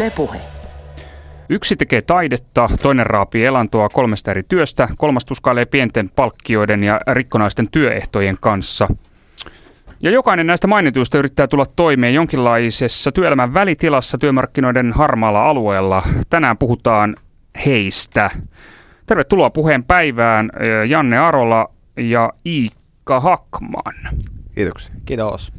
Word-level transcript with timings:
Ylepuhe. 0.00 0.40
Yksi 1.48 1.76
tekee 1.76 2.02
taidetta, 2.02 2.68
toinen 2.82 3.06
raapii 3.06 3.44
elantoa 3.44 3.88
kolmesta 3.88 4.30
eri 4.30 4.42
työstä, 4.42 4.88
kolmas 4.96 5.24
tuskailee 5.24 5.64
pienten 5.64 6.10
palkkioiden 6.16 6.84
ja 6.84 7.00
rikkonaisten 7.12 7.70
työehtojen 7.70 8.36
kanssa. 8.40 8.88
Ja 10.00 10.10
jokainen 10.10 10.46
näistä 10.46 10.66
mainituista 10.66 11.18
yrittää 11.18 11.46
tulla 11.46 11.66
toimeen 11.66 12.14
jonkinlaisessa 12.14 13.12
työelämän 13.12 13.54
välitilassa 13.54 14.18
työmarkkinoiden 14.18 14.92
harmaalla 14.92 15.46
alueella. 15.46 16.02
Tänään 16.30 16.58
puhutaan 16.58 17.16
heistä. 17.66 18.30
Tervetuloa 19.06 19.50
puheen 19.50 19.84
päivään 19.84 20.50
Janne 20.88 21.18
Arola 21.18 21.70
ja 21.96 22.32
Iikka 22.46 23.20
Hakman. 23.20 23.94
Kiitoksia. 24.54 24.94
Kiitos. 25.04 25.52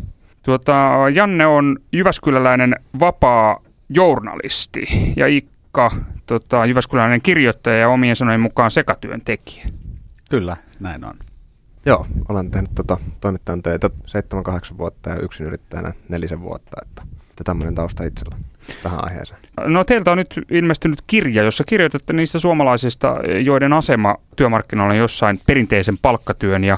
Tuota, 0.43 0.91
Janne 1.13 1.45
on 1.45 1.77
Jyväskyläläinen 1.91 2.75
vapaa 2.99 3.59
journalisti 3.95 5.13
ja 5.15 5.27
Iikka 5.27 5.91
tota, 6.25 6.65
Jyväskyläläinen 6.65 7.21
kirjoittaja 7.21 7.77
ja 7.77 7.89
omien 7.89 8.15
sanojen 8.15 8.41
mukaan 8.41 8.71
sekatyöntekijä. 8.71 9.65
Kyllä, 10.29 10.57
näin 10.79 11.05
on. 11.05 11.13
Joo, 11.85 12.07
olen 12.29 12.51
tehnyt 12.51 12.75
tota, 12.75 12.97
toimittajan 13.21 13.63
töitä 13.63 13.89
7-8 14.73 14.77
vuotta 14.77 15.09
ja 15.09 15.19
yksin 15.19 15.45
yrittäjänä 15.45 15.93
nelisen 16.09 16.41
vuotta, 16.41 16.77
että, 16.81 17.01
että 17.29 17.43
tämmöinen 17.43 17.75
tausta 17.75 18.03
itsellä 18.03 18.35
tähän 18.83 19.03
aiheeseen. 19.03 19.39
No 19.65 19.83
teiltä 19.83 20.11
on 20.11 20.17
nyt 20.17 20.39
ilmestynyt 20.51 21.01
kirja, 21.07 21.43
jossa 21.43 21.63
kirjoitatte 21.63 22.13
niistä 22.13 22.39
suomalaisista, 22.39 23.15
joiden 23.43 23.73
asema 23.73 24.15
työmarkkinoilla 24.35 24.93
on 24.93 24.99
jossain 24.99 25.39
perinteisen 25.47 25.97
palkkatyön 26.01 26.63
ja 26.63 26.77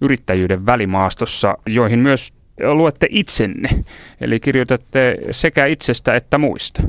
yrittäjyyden 0.00 0.66
välimaastossa, 0.66 1.58
joihin 1.66 1.98
myös 1.98 2.32
luette 2.72 3.06
itsenne. 3.10 3.68
Eli 4.20 4.40
kirjoitatte 4.40 5.18
sekä 5.30 5.66
itsestä 5.66 6.14
että 6.14 6.38
muista. 6.38 6.82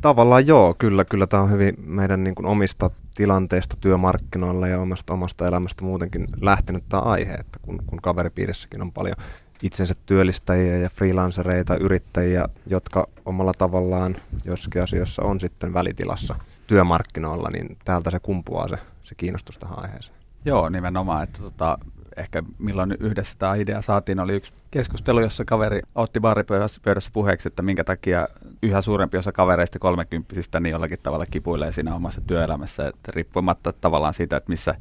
Tavallaan 0.00 0.46
joo, 0.46 0.74
kyllä, 0.78 1.04
kyllä 1.04 1.26
tämä 1.26 1.42
on 1.42 1.50
hyvin 1.50 1.74
meidän 1.86 2.24
niin 2.24 2.34
kuin 2.34 2.46
omista 2.46 2.90
tilanteista 3.14 3.76
työmarkkinoilla 3.80 4.68
ja 4.68 4.80
omasta, 4.80 5.12
omasta 5.12 5.48
elämästä 5.48 5.84
muutenkin 5.84 6.26
lähtenyt 6.40 6.84
tämä 6.88 7.02
aihe, 7.02 7.32
että 7.32 7.58
kun, 7.62 7.82
kun 7.86 7.98
kaveripiirissäkin 8.02 8.82
on 8.82 8.92
paljon 8.92 9.16
itsensä 9.62 9.94
työllistäjiä 10.06 10.76
ja 10.76 10.90
freelancereita, 10.90 11.76
yrittäjiä, 11.76 12.48
jotka 12.66 13.08
omalla 13.24 13.52
tavallaan 13.58 14.16
joskin 14.44 14.82
asioissa 14.82 15.22
on 15.22 15.40
sitten 15.40 15.74
välitilassa 15.74 16.34
työmarkkinoilla, 16.66 17.48
niin 17.52 17.76
täältä 17.84 18.10
se 18.10 18.18
kumpuaa 18.20 18.68
se, 18.68 18.76
se 19.04 19.14
kiinnostus 19.14 19.58
tähän 19.58 19.78
aiheeseen. 19.78 20.18
Joo, 20.44 20.68
nimenomaan. 20.68 21.22
Että 21.22 21.38
tota, 21.38 21.78
ehkä 22.18 22.42
milloin 22.58 22.96
yhdessä 23.00 23.34
tämä 23.38 23.54
idea 23.54 23.82
saatiin, 23.82 24.20
oli 24.20 24.34
yksi 24.34 24.52
keskustelu, 24.70 25.20
jossa 25.20 25.44
kaveri 25.44 25.80
otti 25.94 26.20
baaripöydässä 26.20 26.80
puheeksi, 27.12 27.48
että 27.48 27.62
minkä 27.62 27.84
takia 27.84 28.28
yhä 28.62 28.80
suurempi 28.80 29.18
osa 29.18 29.32
kavereista 29.32 29.78
kolmekymppisistä 29.78 30.60
niin 30.60 30.70
jollakin 30.70 30.98
tavalla 31.02 31.26
kipuilee 31.26 31.72
siinä 31.72 31.94
omassa 31.94 32.20
työelämässä, 32.20 32.88
että 32.88 33.12
riippumatta 33.14 33.72
tavallaan 33.72 34.14
siitä, 34.14 34.36
että 34.36 34.50
missä 34.50 34.74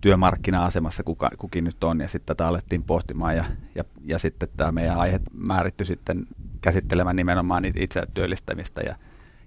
työmarkkina-asemassa 0.00 1.02
kuka, 1.02 1.30
kukin 1.38 1.64
nyt 1.64 1.84
on, 1.84 2.00
ja 2.00 2.08
sitten 2.08 2.36
tätä 2.36 2.48
alettiin 2.48 2.82
pohtimaan, 2.82 3.36
ja, 3.36 3.44
ja, 3.74 3.84
ja 4.04 4.18
sitten 4.18 4.48
tämä 4.56 4.72
meidän 4.72 4.98
aihe 4.98 5.20
määritty 5.32 5.84
sitten 5.84 6.26
käsittelemään 6.60 7.16
nimenomaan 7.16 7.64
itse 7.64 8.02
työllistämistä 8.14 8.80
ja, 8.80 8.96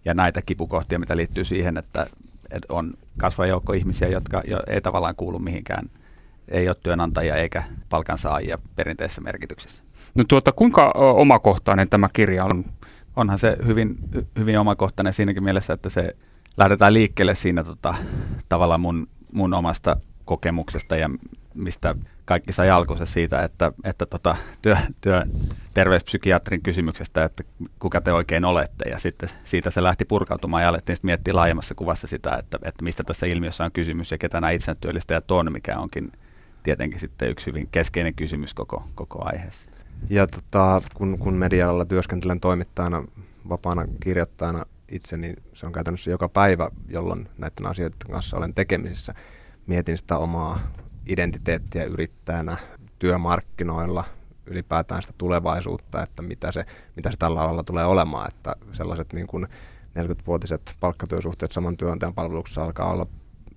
ja 0.06 0.14
näitä 0.14 0.42
kipukohtia, 0.42 1.00
mitä 1.00 1.18
liittyy 1.18 1.44
siihen, 1.44 1.78
että, 1.78 2.08
että 2.52 2.74
on 2.74 2.94
kasvava 3.18 3.48
joukko 3.48 3.74
ihmisiä, 3.74 4.08
jotka 4.08 4.42
jo 4.48 4.60
ei 4.68 4.82
tavallaan 4.82 5.16
kuulu 5.16 5.40
mihinkään– 5.40 5.90
ei 6.52 6.68
ole 6.68 6.76
työnantajia 6.84 7.36
eikä 7.36 7.64
palkansaajia 7.90 8.58
perinteisessä 8.76 9.22
merkityksessä. 9.22 9.84
No 10.16 10.24
tuota, 10.28 10.52
kuinka 10.52 10.92
omakohtainen 10.96 11.90
tämä 11.90 12.10
kirja 12.14 12.46
on? 12.46 12.66
Onhan 13.16 13.40
se 13.40 13.58
hyvin, 13.66 13.96
hyvin 14.40 14.60
omakohtainen 14.60 15.14
siinäkin 15.14 15.44
mielessä, 15.44 15.74
että 15.74 15.90
se 15.90 16.16
lähdetään 16.58 16.94
liikkeelle 16.94 17.36
siinä 17.36 17.64
tota, 17.64 17.96
tavallaan 18.50 18.82
mun, 18.82 19.08
mun 19.34 19.54
omasta 19.54 19.98
kokemuksesta 20.26 20.96
ja 20.96 21.10
mistä 21.54 21.96
kaikki 22.26 22.54
sai 22.54 22.70
alkunsa 22.70 23.06
siitä, 23.06 23.44
että, 23.44 23.72
että 23.84 24.06
tota, 24.06 24.36
työ, 24.62 24.78
työ, 25.02 25.24
terveyspsykiatrin 25.74 26.62
kysymyksestä, 26.62 27.24
että 27.24 27.44
kuka 27.80 28.02
te 28.02 28.14
oikein 28.14 28.46
olette. 28.46 28.90
Ja 28.90 29.00
sitten 29.00 29.30
siitä 29.44 29.70
se 29.70 29.84
lähti 29.84 30.06
purkautumaan 30.06 30.64
ja 30.64 30.70
alettiin 30.70 30.96
sitten 30.96 31.08
miettiä 31.08 31.36
laajemmassa 31.36 31.76
kuvassa 31.76 32.08
sitä, 32.08 32.36
että, 32.36 32.60
että 32.64 32.84
mistä 32.84 33.04
tässä 33.04 33.26
ilmiössä 33.26 33.64
on 33.64 33.72
kysymys 33.72 34.12
ja 34.12 34.18
ketä 34.18 34.42
nämä 34.42 34.52
itsentyöllistäjät 34.52 35.32
on, 35.32 35.52
mikä 35.52 35.80
onkin 35.80 36.12
tietenkin 36.64 37.00
sitten 37.00 37.30
yksi 37.30 37.46
hyvin 37.46 37.68
keskeinen 37.72 38.16
kysymys 38.16 38.54
koko, 38.54 38.84
koko 38.96 39.20
aiheessa. 39.26 39.70
Ja 40.10 40.28
tota, 40.28 40.82
kun, 40.94 41.20
kun 41.20 41.34
medialla 41.34 41.86
työskentelen 41.86 42.40
toimittajana, 42.40 43.04
vapaana 43.50 43.86
kirjoittajana 44.00 44.66
itse, 44.88 45.18
niin 45.18 45.36
se 45.54 45.66
on 45.66 45.72
käytännössä 45.72 46.12
joka 46.12 46.30
päivä, 46.30 46.70
jolloin 46.88 47.30
näiden 47.38 47.66
asioiden 47.66 47.98
kanssa 48.12 48.38
olen 48.38 48.54
tekemisissä. 48.54 49.14
Mietin 49.68 49.98
sitä 49.98 50.18
omaa 50.18 50.60
identiteettiä 51.06 51.84
yrittäjänä 51.84 52.58
työmarkkinoilla, 53.00 54.04
ylipäätään 54.46 55.02
sitä 55.02 55.14
tulevaisuutta, 55.18 56.04
että 56.04 56.22
mitä 56.22 56.52
se, 56.52 56.66
mitä 56.96 57.12
se 57.12 57.18
tällä 57.18 57.42
alalla 57.42 57.64
tulee 57.64 57.86
olemaan, 57.86 58.28
että 58.28 58.56
sellaiset 58.72 59.14
niin 59.14 59.28
kuin 59.28 59.48
40-vuotiset 60.00 60.76
palkkatyösuhteet 60.80 61.52
saman 61.52 61.78
työnantajan 61.78 62.14
palveluksessa 62.14 62.64
alkaa 62.64 62.92
olla 62.92 63.08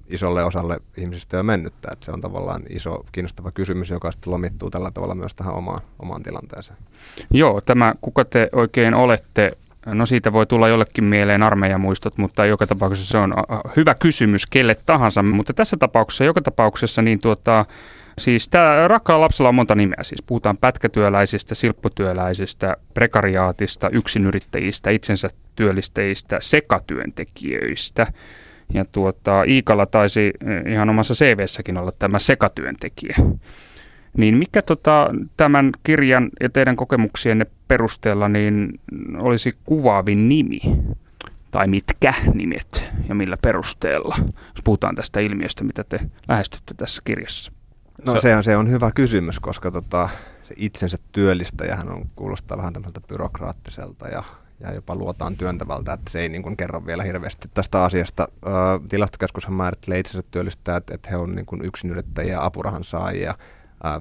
isolle 0.08 0.44
osalle 0.44 0.80
ihmisistä 0.96 1.36
jo 1.36 1.42
mennyttä. 1.42 1.88
Että 1.92 2.04
se 2.04 2.12
on 2.12 2.20
tavallaan 2.20 2.62
iso 2.68 3.04
kiinnostava 3.12 3.50
kysymys, 3.50 3.90
joka 3.90 4.12
sitten 4.12 4.32
lomittuu 4.32 4.70
tällä 4.70 4.90
tavalla 4.90 5.14
myös 5.14 5.34
tähän 5.34 5.54
omaan, 5.54 5.80
omaan 5.98 6.22
tilanteeseen. 6.22 6.78
Joo, 7.30 7.60
tämä 7.60 7.94
kuka 8.00 8.24
te 8.24 8.48
oikein 8.52 8.94
olette, 8.94 9.52
no 9.86 10.06
siitä 10.06 10.32
voi 10.32 10.46
tulla 10.46 10.68
jollekin 10.68 11.04
mieleen 11.04 11.42
armeijamuistot, 11.42 12.18
mutta 12.18 12.46
joka 12.46 12.66
tapauksessa 12.66 13.10
se 13.10 13.18
on 13.18 13.34
hyvä 13.76 13.94
kysymys 13.94 14.46
kelle 14.46 14.76
tahansa. 14.86 15.22
Mutta 15.22 15.52
tässä 15.52 15.76
tapauksessa, 15.76 16.24
joka 16.24 16.42
tapauksessa, 16.42 17.02
niin 17.02 17.20
tuota, 17.20 17.64
Siis 18.18 18.48
tämä 18.48 18.88
rakkaalla 18.88 19.24
lapsella 19.24 19.48
on 19.48 19.54
monta 19.54 19.74
nimeä. 19.74 20.02
Siis 20.02 20.22
puhutaan 20.22 20.56
pätkätyöläisistä, 20.56 21.54
silpputyöläisistä, 21.54 22.76
prekariaatista, 22.94 23.90
yksinyrittäjistä, 23.90 24.90
itsensä 24.90 25.30
työllistäjistä, 25.56 26.38
sekatyöntekijöistä– 26.40 28.06
ja 28.74 28.84
tuota, 28.84 29.42
Iikalla 29.42 29.86
taisi 29.86 30.20
eh, 30.20 30.72
ihan 30.72 30.90
omassa 30.90 31.14
CV-säkin 31.14 31.78
olla 31.78 31.92
tämä 31.98 32.18
sekatyöntekijä. 32.18 33.16
Niin 34.16 34.36
mikä 34.36 34.62
tota, 34.62 35.10
tämän 35.36 35.72
kirjan 35.82 36.30
ja 36.40 36.48
teidän 36.48 36.76
kokemuksienne 36.76 37.46
perusteella 37.68 38.28
niin 38.28 38.80
olisi 39.18 39.56
kuvaavin 39.64 40.28
nimi? 40.28 40.60
Tai 41.50 41.66
mitkä 41.66 42.14
nimet 42.34 42.92
ja 43.08 43.14
millä 43.14 43.36
perusteella, 43.42 44.16
jos 44.20 44.62
puhutaan 44.64 44.94
tästä 44.94 45.20
ilmiöstä, 45.20 45.64
mitä 45.64 45.84
te 45.84 46.00
lähestytte 46.28 46.74
tässä 46.74 47.02
kirjassa? 47.04 47.52
No 48.04 48.20
se 48.20 48.36
on, 48.36 48.44
se 48.44 48.56
on 48.56 48.70
hyvä 48.70 48.90
kysymys, 48.94 49.40
koska 49.40 49.70
tota, 49.70 50.08
se 50.42 50.54
itsensä 50.56 50.96
työllistäjähän 51.12 51.88
on, 51.88 52.04
kuulostaa 52.16 52.56
vähän 52.56 52.72
tämmöiseltä 52.72 53.06
byrokraattiselta 53.08 54.08
ja 54.08 54.22
ja 54.60 54.74
jopa 54.74 54.94
luotaan 54.94 55.36
työntävältä, 55.36 55.92
että 55.92 56.10
se 56.10 56.20
ei 56.20 56.28
niin 56.28 56.42
kuin 56.42 56.56
kerro 56.56 56.86
vielä 56.86 57.02
hirveästi 57.02 57.48
tästä 57.54 57.84
asiasta. 57.84 58.28
Tilastokeskushan 58.88 59.54
määrittelee 59.54 59.98
itsensä 59.98 60.22
työllistää, 60.30 60.76
että, 60.76 60.94
että 60.94 61.10
he 61.10 61.16
on 61.16 61.34
niin 61.34 61.46
kuin 61.46 61.64
yksinyrittäjiä, 61.64 62.44
apurahan 62.44 62.84
saajia, 62.84 63.34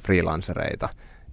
freelancereita. 0.02 0.90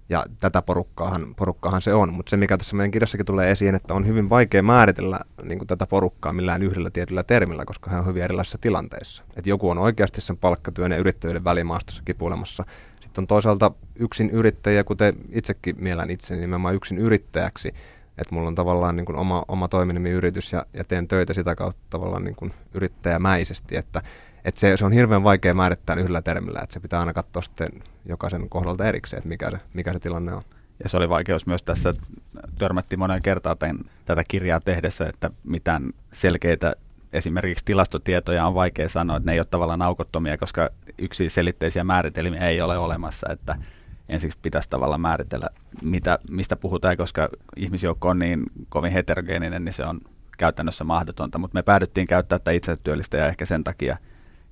Ja 0.09 0.25
tätä 0.39 0.61
porukkaahan, 0.61 1.35
porukkaahan 1.35 1.81
se 1.81 1.93
on, 1.93 2.13
mutta 2.13 2.29
se 2.29 2.37
mikä 2.37 2.57
tässä 2.57 2.75
meidän 2.75 2.91
kirjassakin 2.91 3.25
tulee 3.25 3.51
esiin, 3.51 3.75
että 3.75 3.93
on 3.93 4.07
hyvin 4.07 4.29
vaikea 4.29 4.63
määritellä 4.63 5.19
niin 5.43 5.57
kuin 5.57 5.67
tätä 5.67 5.87
porukkaa 5.87 6.33
millään 6.33 6.63
yhdellä 6.63 6.89
tietyllä 6.89 7.23
termillä, 7.23 7.65
koska 7.65 7.91
he 7.91 7.97
on 7.97 8.05
hyvin 8.05 8.23
erilaisissa 8.23 8.57
tilanteissa. 8.57 9.23
Että 9.37 9.49
joku 9.49 9.69
on 9.69 9.77
oikeasti 9.77 10.21
sen 10.21 10.37
palkkatyön 10.37 10.91
ja 10.91 10.97
yrittäjyyden 10.97 11.43
välimaastossa 11.43 12.03
kipuilemassa. 12.05 12.63
Sitten 13.01 13.21
on 13.21 13.27
toisaalta 13.27 13.71
yksin 13.95 14.29
yrittäjä, 14.29 14.83
kuten 14.83 15.15
itsekin 15.29 15.75
mielen 15.79 16.09
itse 16.09 16.35
nimenomaan 16.35 16.75
yksin 16.75 16.97
yrittäjäksi, 16.97 17.73
että 18.17 18.35
mulla 18.35 18.47
on 18.47 18.55
tavallaan 18.55 18.95
niin 18.95 19.05
kuin 19.05 19.15
oma, 19.15 19.43
oma 19.47 19.67
toiminimiyritys 19.67 20.53
ja, 20.53 20.65
ja 20.73 20.83
teen 20.83 21.07
töitä 21.07 21.33
sitä 21.33 21.55
kautta 21.55 21.81
tavallaan 21.89 22.23
niin 22.23 22.35
kuin 22.35 22.53
yrittäjämäisesti, 22.73 23.77
että, 23.77 24.01
että 24.45 24.59
se, 24.59 24.77
se 24.77 24.85
on 24.85 24.91
hirveän 24.91 25.23
vaikea 25.23 25.53
määrittää 25.53 25.95
yhdellä 25.95 26.21
termillä, 26.21 26.59
että 26.61 26.73
se 26.73 26.79
pitää 26.79 26.99
aina 26.99 27.13
katsoa 27.13 27.41
sitten 27.41 27.67
jokaisen 28.05 28.49
kohdalta 28.49 28.87
erikseen, 28.87 29.17
että 29.17 29.29
mikä 29.29 29.51
se, 29.51 29.57
mikä 29.73 29.93
se 29.93 29.99
tilanne 29.99 30.33
on. 30.33 30.41
Ja 30.83 30.89
se 30.89 30.97
oli 30.97 31.09
vaikeus 31.09 31.47
myös 31.47 31.63
tässä, 31.63 31.93
törmättiin 32.57 32.99
monen 32.99 33.21
kertaa 33.21 33.55
tämän, 33.55 33.79
tätä 34.05 34.23
kirjaa 34.27 34.59
tehdessä, 34.59 35.07
että 35.07 35.29
mitään 35.43 35.93
selkeitä 36.13 36.73
esimerkiksi 37.13 37.65
tilastotietoja 37.65 38.47
on 38.47 38.55
vaikea 38.55 38.89
sanoa, 38.89 39.17
että 39.17 39.29
ne 39.29 39.33
ei 39.33 39.39
ole 39.39 39.47
tavallaan 39.51 39.81
aukottomia, 39.81 40.37
koska 40.37 40.69
yksi 40.97 41.29
selitteisiä 41.29 41.83
määritelmiä 41.83 42.47
ei 42.47 42.61
ole 42.61 42.77
olemassa, 42.77 43.27
että 43.31 43.55
ensiksi 44.11 44.37
pitäisi 44.41 44.69
tavallaan 44.69 45.01
määritellä, 45.01 45.47
mitä, 45.81 46.19
mistä 46.29 46.55
puhutaan, 46.55 46.97
koska 46.97 47.29
ihmisjoukko 47.55 48.09
on 48.09 48.19
niin 48.19 48.43
kovin 48.69 48.91
heterogeeninen, 48.91 49.65
niin 49.65 49.73
se 49.73 49.85
on 49.85 50.01
käytännössä 50.37 50.83
mahdotonta. 50.83 51.37
Mutta 51.37 51.57
me 51.57 51.63
päädyttiin 51.63 52.07
käyttää 52.07 52.39
tätä 52.39 52.51
itse 52.51 52.75
ja 53.13 53.27
ehkä 53.27 53.45
sen 53.45 53.63
takia, 53.63 53.97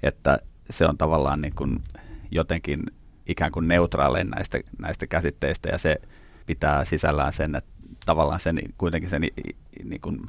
että 0.04 0.40
se 0.70 0.86
on 0.86 0.98
tavallaan 0.98 1.42
niin 1.42 1.56
kuin 1.56 1.84
jotenkin 2.32 2.84
ikään 3.28 3.52
kuin 3.52 3.68
neutraalein 3.68 4.30
näistä, 4.30 4.60
näistä 4.80 5.08
käsitteistä 5.08 5.70
ja 5.70 5.78
se 5.78 6.02
pitää 6.46 6.86
sisällään 6.86 7.34
sen, 7.34 7.56
että 7.56 7.72
tavallaan 8.06 8.40
sen, 8.40 8.60
kuitenkin 8.78 9.10
sen, 9.10 9.22
niin 9.84 10.02
kuin 10.02 10.22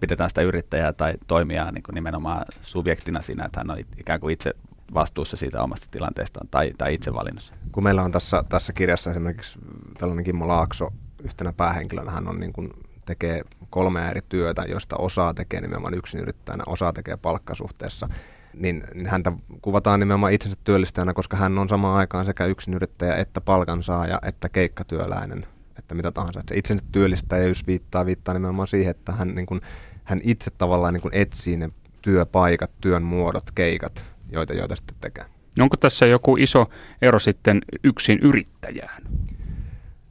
pidetään 0.00 0.30
sitä 0.30 0.42
yrittäjää 0.42 0.92
tai 0.92 1.14
toimijaa 1.26 1.72
niin 1.72 1.82
kuin 1.82 1.94
nimenomaan 1.94 2.44
subjektina 2.62 3.22
siinä, 3.22 3.44
että 3.44 3.60
hän 3.60 3.70
on 3.70 3.78
ikään 3.98 4.20
kuin 4.20 4.32
itse 4.32 4.54
vastuussa 4.94 5.36
siitä 5.36 5.62
omasta 5.62 5.86
tilanteestaan 5.90 6.48
tai, 6.50 6.72
tai 6.78 6.94
itse 6.94 7.14
valinnassa. 7.14 7.54
Kun 7.72 7.84
meillä 7.84 8.02
on 8.02 8.12
tässä, 8.12 8.44
tässä 8.48 8.72
kirjassa 8.72 9.10
esimerkiksi 9.10 9.58
tällainen 9.98 10.24
Kimmo 10.24 10.48
Laakso 10.48 10.92
yhtenä 11.24 11.52
päähenkilönä, 11.52 12.10
hän 12.10 12.28
on 12.28 12.40
niin 12.40 12.52
kuin, 12.52 12.70
tekee 13.06 13.42
kolme 13.70 14.08
eri 14.10 14.20
työtä, 14.28 14.62
joista 14.62 14.96
osaa 14.96 15.34
tekee 15.34 15.60
nimenomaan 15.60 15.94
yrittäjänä, 16.20 16.64
osaa 16.66 16.92
tekee 16.92 17.16
palkkasuhteessa, 17.16 18.08
niin, 18.54 18.84
niin 18.94 19.06
häntä 19.06 19.32
kuvataan 19.62 20.00
nimenomaan 20.00 20.32
itsensä 20.32 20.56
työllistäjänä, 20.64 21.14
koska 21.14 21.36
hän 21.36 21.58
on 21.58 21.68
samaan 21.68 21.96
aikaan 21.96 22.26
sekä 22.26 22.44
yrittäjä 22.74 23.14
että 23.14 23.40
palkansaaja 23.40 24.18
että 24.22 24.48
keikkatyöläinen, 24.48 25.46
että 25.78 25.94
mitä 25.94 26.12
tahansa. 26.12 26.40
Että 26.40 26.54
se 26.54 26.58
itsensä 26.58 26.84
työllistäjyys 26.92 27.66
viittaa, 27.66 28.06
viittaa 28.06 28.34
nimenomaan 28.34 28.68
siihen, 28.68 28.90
että 28.90 29.12
hän, 29.12 29.34
niin 29.34 29.46
kuin, 29.46 29.60
hän 30.04 30.20
itse 30.22 30.50
tavallaan 30.50 30.94
niin 30.94 31.02
kuin 31.02 31.14
etsii 31.14 31.56
ne 31.56 31.70
työpaikat, 32.02 32.70
työn 32.80 33.02
muodot, 33.02 33.50
keikat, 33.54 34.04
joita, 34.32 34.54
joita 34.54 34.76
sitten 34.76 34.96
tekee. 35.00 35.24
Onko 35.60 35.76
tässä 35.76 36.06
joku 36.06 36.36
iso 36.36 36.70
ero 37.02 37.18
sitten 37.18 37.60
yksin 37.84 38.18
yrittäjään? 38.22 39.02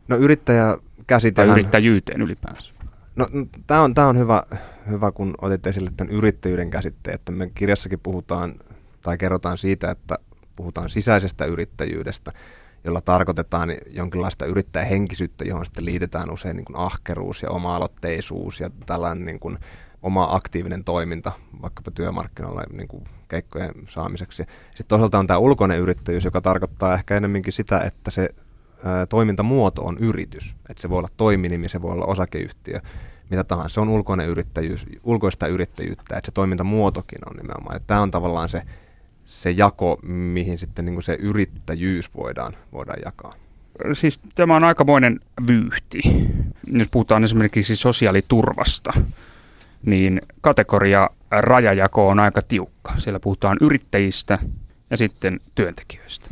No 0.07 0.15
yrittäjä 0.15 0.77
käsitellään... 1.07 1.55
Tai 1.55 1.59
yrittäjyyteen 1.59 2.21
ylipäänsä. 2.21 2.73
No 3.15 3.27
tämä 3.67 3.81
on, 3.81 3.93
tää 3.93 4.07
on 4.07 4.17
hyvä, 4.17 4.43
hyvä, 4.89 5.11
kun 5.11 5.35
otit 5.41 5.67
esille 5.67 5.91
tämän 5.97 6.13
yrittäjyyden 6.13 6.69
käsitteen, 6.69 7.15
että 7.15 7.31
me 7.31 7.51
kirjassakin 7.55 7.99
puhutaan 7.99 8.55
tai 9.01 9.17
kerrotaan 9.17 9.57
siitä, 9.57 9.91
että 9.91 10.17
puhutaan 10.55 10.89
sisäisestä 10.89 11.45
yrittäjyydestä, 11.45 12.31
jolla 12.83 13.01
tarkoitetaan 13.01 13.73
jonkinlaista 13.89 14.45
yrittäjähenkisyyttä, 14.45 15.45
johon 15.45 15.65
sitten 15.65 15.85
liitetään 15.85 16.31
usein 16.31 16.55
niin 16.55 16.65
kuin 16.65 16.77
ahkeruus 16.77 17.43
ja 17.43 17.49
oma-aloitteisuus 17.49 18.59
ja 18.59 18.69
tällainen 18.85 19.25
niin 19.25 19.39
kuin 19.39 19.57
oma 20.01 20.27
aktiivinen 20.31 20.83
toiminta 20.83 21.31
vaikkapa 21.61 21.91
työmarkkinoilla 21.91 22.63
niin 22.71 22.87
kuin 22.87 23.03
keikkojen 23.27 23.71
saamiseksi. 23.89 24.43
Sitten 24.69 24.87
toisaalta 24.87 25.19
on 25.19 25.27
tämä 25.27 25.37
ulkoinen 25.37 25.79
yrittäjyys, 25.79 26.25
joka 26.25 26.41
tarkoittaa 26.41 26.93
ehkä 26.93 27.17
enemmänkin 27.17 27.53
sitä, 27.53 27.79
että 27.79 28.11
se 28.11 28.29
ää, 28.83 29.05
toimintamuoto 29.05 29.81
on 29.81 29.97
yritys. 29.97 30.55
Että 30.69 30.81
se 30.81 30.89
voi 30.89 30.97
olla 30.97 31.09
toiminimi, 31.17 31.69
se 31.69 31.81
voi 31.81 31.91
olla 31.91 32.05
osakeyhtiö, 32.05 32.79
mitä 33.29 33.43
tahansa. 33.43 33.73
Se 33.73 33.79
on 33.79 33.89
ulkoinen 33.89 34.27
yrittäjyys, 34.27 34.85
ulkoista 35.03 35.47
yrittäjyyttä, 35.47 36.17
että 36.17 36.27
se 36.27 36.31
toimintamuotokin 36.31 37.29
on 37.29 37.35
nimenomaan. 37.37 37.75
Että 37.75 37.87
tämä 37.87 38.01
on 38.01 38.11
tavallaan 38.11 38.49
se, 38.49 38.61
se 39.25 39.51
jako, 39.51 39.99
mihin 40.07 40.59
sitten 40.59 40.85
niin 40.85 40.95
kuin 40.95 41.03
se 41.03 41.13
yrittäjyys 41.13 42.15
voidaan, 42.15 42.53
voidaan 42.73 42.99
jakaa. 43.05 43.33
Siis 43.93 44.19
tämä 44.35 44.55
on 44.55 44.63
aikamoinen 44.63 45.19
vyyhti. 45.47 46.01
Jos 46.67 46.87
puhutaan 46.91 47.23
esimerkiksi 47.23 47.75
sosiaaliturvasta, 47.75 48.93
niin 49.85 50.21
kategoria 50.41 51.09
rajajako 51.31 52.07
on 52.07 52.19
aika 52.19 52.41
tiukka. 52.41 52.93
Siellä 52.97 53.19
puhutaan 53.19 53.57
yrittäjistä 53.61 54.39
ja 54.89 54.97
sitten 54.97 55.39
työntekijöistä. 55.55 56.27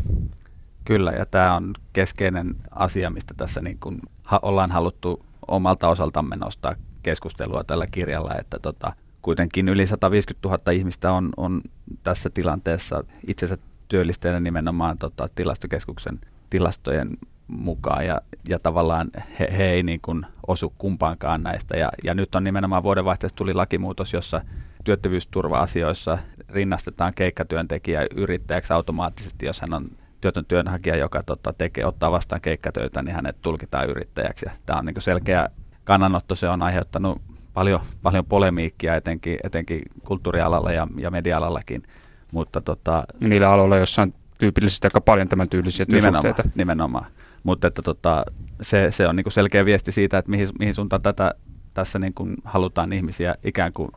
Kyllä, 0.86 1.12
ja 1.12 1.26
tämä 1.26 1.56
on 1.56 1.74
keskeinen 1.94 2.56
asia, 2.72 3.10
mistä 3.10 3.34
tässä 3.38 3.62
niin 3.62 3.78
kun 3.80 4.00
ha- 4.24 4.40
ollaan 4.42 4.72
haluttu 4.72 5.26
omalta 5.48 5.90
osaltamme 5.90 6.36
nostaa 6.36 6.76
keskustelua 7.04 7.64
tällä 7.64 7.88
kirjalla, 7.88 8.36
että 8.40 8.60
tota, 8.60 8.94
kuitenkin 9.22 9.70
yli 9.70 9.88
150 9.88 10.48
000 10.48 10.72
ihmistä 10.72 11.12
on, 11.12 11.30
on 11.38 11.62
tässä 12.04 12.30
tilanteessa 12.30 13.04
itsensä 13.28 13.58
työllistäjänä 13.88 14.40
nimenomaan 14.40 14.98
tota, 14.98 15.30
tilastokeskuksen 15.36 16.20
tilastojen 16.50 17.10
mukaan 17.48 18.06
ja, 18.06 18.22
ja 18.50 18.60
tavallaan 18.60 19.12
he, 19.40 19.48
he 19.58 19.64
ei 19.64 19.84
niin 19.84 20.00
kuin 20.02 20.26
osu 20.48 20.74
kumpaankaan 20.78 21.44
näistä. 21.44 21.78
Ja, 21.78 21.90
ja 22.04 22.14
nyt 22.14 22.36
on 22.36 22.44
nimenomaan 22.44 22.84
vuodenvaihteessa 22.84 23.36
tuli 23.36 23.54
lakimuutos, 23.54 24.14
jossa 24.14 24.42
työttövyysturva-asioissa 24.84 26.18
rinnastetaan 26.50 27.14
keikkatyöntekijä 27.14 28.08
yrittäjäksi 28.16 28.74
automaattisesti, 28.74 29.46
jos 29.46 29.62
hän 29.62 29.74
on 29.74 29.90
työtön 30.22 30.46
työnhakija, 30.46 30.96
joka 30.96 31.24
tota, 31.24 31.54
tekee, 31.54 31.86
ottaa 31.86 32.12
vastaan 32.12 32.42
keikkatöitä, 32.42 33.02
niin 33.02 33.16
hänet 33.16 33.42
tulkitaan 33.42 33.90
yrittäjäksi. 33.90 34.46
Ja 34.46 34.52
tämä 34.66 34.80
on 34.80 34.86
niin 34.86 35.02
selkeä 35.02 35.50
kannanotto, 35.84 36.36
se 36.36 36.50
on 36.50 36.62
aiheuttanut 36.62 37.22
paljon, 37.54 37.80
paljon 38.04 38.26
polemiikkia 38.26 38.96
etenkin, 38.96 39.38
etenkin 39.44 39.82
kulttuurialalla 40.04 40.72
ja, 40.72 40.88
ja 40.98 41.12
media-alallakin. 41.12 41.84
Mutta, 42.32 42.62
tota, 42.62 43.04
Niillä 43.20 43.52
aloilla, 43.52 43.78
joissa 43.78 44.02
on 44.02 44.14
tyypillisesti 44.38 44.88
aika 44.88 45.02
paljon 45.02 45.28
tämän 45.28 45.50
tyylisiä 45.50 45.86
työsuhteita. 45.86 46.44
Nimenomaan, 46.44 46.56
nimenomaan. 46.56 47.06
Mutta 47.46 47.68
että 47.68 47.82
tota, 47.82 48.26
se, 48.62 48.92
se 48.92 49.08
on 49.08 49.16
niin 49.16 49.32
selkeä 49.32 49.66
viesti 49.66 49.92
siitä, 49.92 50.18
että 50.18 50.32
mihin, 50.32 50.48
mihin 50.60 50.74
suuntaan 50.74 51.02
tätä, 51.02 51.36
tässä 51.74 52.00
niin 52.00 52.14
kuin 52.14 52.36
halutaan 52.44 52.94
ihmisiä 52.94 53.36
ikään 53.44 53.74
kuin 53.74 53.90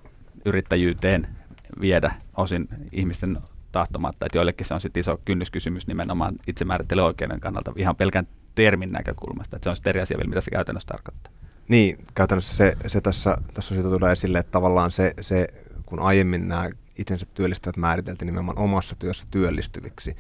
yrittäjyyteen 0.45 1.29
viedä 1.81 2.13
osin 2.37 2.69
ihmisten 2.93 3.39
tahtomatta, 3.73 4.27
että 4.27 4.39
joillekin 4.39 4.67
se 4.67 4.75
on 4.75 4.81
sitten 4.81 5.01
iso 5.01 5.21
kynnyskysymys 5.25 5.87
nimenomaan 5.87 6.35
oikeuden 7.05 7.41
kannalta 7.41 7.73
ihan 7.77 7.97
pelkän 7.97 8.29
termin 8.55 8.93
näkökulmasta, 8.93 9.57
että 9.57 9.65
se 9.65 9.71
on 9.71 9.77
sitten 9.77 9.91
eri 9.91 10.01
asia 10.01 10.17
vielä, 10.17 10.29
mitä 10.29 10.41
se 10.41 10.51
käytännössä 10.51 10.87
tarkoittaa. 10.87 11.33
Niin, 11.69 11.99
käytännössä 12.15 12.57
se, 12.57 12.75
se 12.87 13.01
tässä, 13.01 13.37
tässä 13.55 13.75
siitä 13.75 13.89
tulee 13.89 14.13
esille, 14.13 14.39
että 14.39 14.53
tavallaan 14.53 14.91
se, 14.91 15.15
se 15.21 15.47
kun 15.87 16.01
aiemmin 16.01 16.49
nämä 16.49 16.71
itsensä 16.99 17.27
työllistävät 17.35 17.77
määriteltiin 17.77 18.27
nimenomaan 18.27 18.59
omassa 18.59 18.97
työssä 18.99 19.27
työllistyviksi 19.31 20.17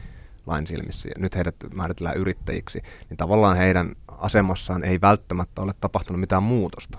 lain 0.49 0.67
silmissä, 0.67 1.09
ja 1.09 1.15
nyt 1.19 1.35
heidät 1.35 1.57
määritellään 1.75 2.17
yrittäjiksi, 2.17 2.83
niin 3.09 3.17
tavallaan 3.17 3.57
heidän 3.57 3.93
asemassaan 4.09 4.85
ei 4.85 5.01
välttämättä 5.01 5.63
ole 5.63 5.73
tapahtunut 5.81 6.21
mitään 6.21 6.43
muutosta 6.43 6.99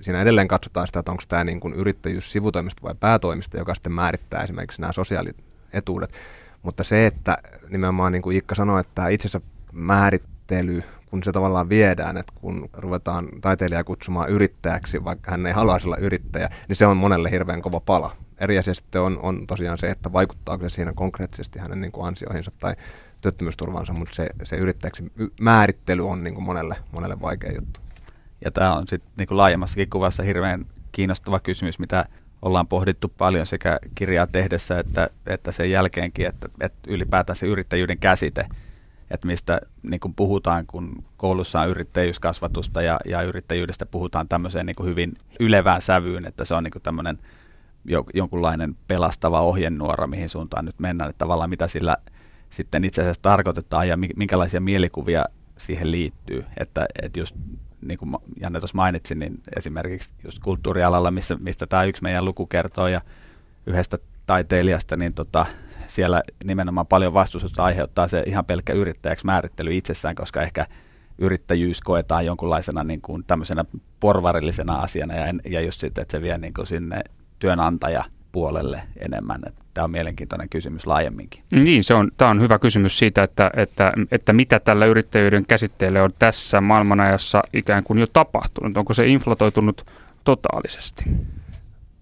siinä 0.00 0.22
edelleen 0.22 0.48
katsotaan 0.48 0.86
sitä, 0.86 0.98
että 0.98 1.10
onko 1.10 1.22
tämä 1.28 1.44
niin 1.44 1.60
kuin 1.60 1.74
yrittäjyys 1.74 2.32
sivutoimista 2.32 2.82
vai 2.82 2.94
päätoimista, 3.00 3.56
joka 3.56 3.74
sitten 3.74 3.92
määrittää 3.92 4.42
esimerkiksi 4.42 4.80
nämä 4.80 4.92
sosiaalietuudet. 4.92 6.12
Mutta 6.62 6.84
se, 6.84 7.06
että 7.06 7.38
nimenomaan 7.68 8.12
niin 8.12 8.22
kuin 8.22 8.36
Ikka 8.36 8.54
sanoi, 8.54 8.80
että 8.80 9.08
itsensä 9.08 9.40
määrittely, 9.72 10.82
kun 11.06 11.22
se 11.22 11.32
tavallaan 11.32 11.68
viedään, 11.68 12.16
että 12.16 12.32
kun 12.40 12.68
ruvetaan 12.72 13.28
taiteilijaa 13.40 13.84
kutsumaan 13.84 14.28
yrittäjäksi, 14.28 15.04
vaikka 15.04 15.30
hän 15.30 15.46
ei 15.46 15.52
haluaisi 15.52 15.86
olla 15.86 15.96
yrittäjä, 15.96 16.50
niin 16.68 16.76
se 16.76 16.86
on 16.86 16.96
monelle 16.96 17.30
hirveän 17.30 17.62
kova 17.62 17.80
pala. 17.80 18.16
Eri 18.40 18.58
asia 18.58 18.74
sitten 18.74 19.00
on, 19.02 19.18
on 19.22 19.46
tosiaan 19.46 19.78
se, 19.78 19.86
että 19.86 20.12
vaikuttaako 20.12 20.68
se 20.68 20.74
siinä 20.74 20.92
konkreettisesti 20.92 21.58
hänen 21.58 21.80
niin 21.80 21.92
kuin 21.92 22.06
ansioihinsa 22.06 22.50
tai 22.58 22.76
työttömyysturvansa, 23.20 23.92
mutta 23.92 24.14
se, 24.14 24.28
se 24.44 24.56
yrittäjäksi 24.56 25.12
määrittely 25.40 26.08
on 26.08 26.24
niin 26.24 26.34
kuin 26.34 26.44
monelle, 26.44 26.76
monelle 26.92 27.20
vaikea 27.20 27.52
juttu. 27.52 27.80
Ja 28.44 28.50
tämä 28.50 28.74
on 28.74 28.88
sitten 28.88 29.12
niin 29.18 29.36
laajemmassakin 29.36 29.90
kuvassa 29.90 30.22
hirveän 30.22 30.66
kiinnostava 30.92 31.40
kysymys, 31.40 31.78
mitä 31.78 32.04
ollaan 32.42 32.66
pohdittu 32.66 33.08
paljon 33.18 33.46
sekä 33.46 33.78
kirjaa 33.94 34.26
tehdessä 34.26 34.78
että, 34.78 35.10
että 35.26 35.52
sen 35.52 35.70
jälkeenkin, 35.70 36.26
että, 36.26 36.48
että 36.60 36.78
ylipäätään 36.86 37.36
se 37.36 37.46
yrittäjyyden 37.46 37.98
käsite, 37.98 38.46
että 39.10 39.26
mistä 39.26 39.60
niin 39.82 40.00
kuin 40.00 40.14
puhutaan, 40.14 40.66
kun 40.66 41.04
koulussa 41.16 41.60
on 41.60 41.68
yrittäjyyskasvatusta 41.68 42.82
ja, 42.82 43.00
ja 43.04 43.22
yrittäjyydestä 43.22 43.86
puhutaan 43.86 44.28
tämmöiseen 44.28 44.66
niin 44.66 44.76
kuin 44.76 44.88
hyvin 44.88 45.14
ylevään 45.40 45.82
sävyyn, 45.82 46.26
että 46.26 46.44
se 46.44 46.54
on 46.54 46.64
niin 46.64 46.72
kuin 46.72 46.82
tämmöinen 46.82 47.18
jonkunlainen 48.14 48.76
pelastava 48.88 49.40
ohjenuora, 49.40 50.06
mihin 50.06 50.28
suuntaan 50.28 50.64
nyt 50.64 50.78
mennään, 50.78 51.10
että 51.10 51.18
tavallaan 51.18 51.50
mitä 51.50 51.68
sillä 51.68 51.96
sitten 52.50 52.84
itse 52.84 53.00
asiassa 53.00 53.22
tarkoitetaan 53.22 53.88
ja 53.88 53.96
minkälaisia 53.96 54.60
mielikuvia 54.60 55.24
siihen 55.58 55.90
liittyy, 55.90 56.44
että, 56.56 56.86
että 57.02 57.20
just 57.20 57.36
niin 57.80 57.98
kuin 57.98 58.16
Janne 58.40 58.60
tuossa 58.60 58.76
mainitsi, 58.76 59.14
niin 59.14 59.40
esimerkiksi 59.56 60.10
just 60.24 60.38
kulttuurialalla, 60.38 61.10
missä, 61.10 61.36
mistä 61.40 61.66
tämä 61.66 61.84
yksi 61.84 62.02
meidän 62.02 62.24
luku 62.24 62.46
kertoo 62.46 62.88
ja 62.88 63.00
yhdestä 63.66 63.98
taiteilijasta, 64.26 64.96
niin 64.98 65.14
tota, 65.14 65.46
siellä 65.88 66.22
nimenomaan 66.44 66.86
paljon 66.86 67.14
vastustusta 67.14 67.64
aiheuttaa 67.64 68.08
se 68.08 68.22
ihan 68.26 68.44
pelkkä 68.44 68.72
yrittäjäksi 68.72 69.26
määrittely 69.26 69.76
itsessään, 69.76 70.14
koska 70.14 70.42
ehkä 70.42 70.66
yrittäjyys 71.18 71.80
koetaan 71.80 72.26
jonkunlaisena 72.26 72.84
niin 72.84 73.00
kuin 73.00 73.24
tämmöisenä 73.26 73.64
porvarillisena 74.00 74.74
asiana 74.74 75.14
ja, 75.14 75.34
ja 75.50 75.64
just 75.64 75.80
sitten, 75.80 76.02
että 76.02 76.12
se 76.12 76.22
vie 76.22 76.38
niin 76.38 76.54
kuin 76.54 76.66
sinne 76.66 77.00
työnantaja 77.38 78.04
puolelle 78.32 78.82
enemmän. 78.96 79.42
Tämä 79.74 79.84
on 79.84 79.90
mielenkiintoinen 79.90 80.48
kysymys 80.48 80.86
laajemminkin. 80.86 81.42
Niin, 81.52 81.84
se 81.84 81.94
on, 81.94 82.10
tämä 82.16 82.30
on 82.30 82.40
hyvä 82.40 82.58
kysymys 82.58 82.98
siitä, 82.98 83.22
että, 83.22 83.50
että, 83.56 83.92
että 84.10 84.32
mitä 84.32 84.60
tällä 84.60 84.86
yrittäjyyden 84.86 85.46
käsitteelle 85.46 86.02
on 86.02 86.10
tässä 86.18 86.60
maailmanajassa 86.60 87.42
ikään 87.52 87.84
kuin 87.84 87.98
jo 87.98 88.06
tapahtunut. 88.06 88.76
Onko 88.76 88.94
se 88.94 89.06
inflatoitunut 89.06 89.84
totaalisesti? 90.24 91.04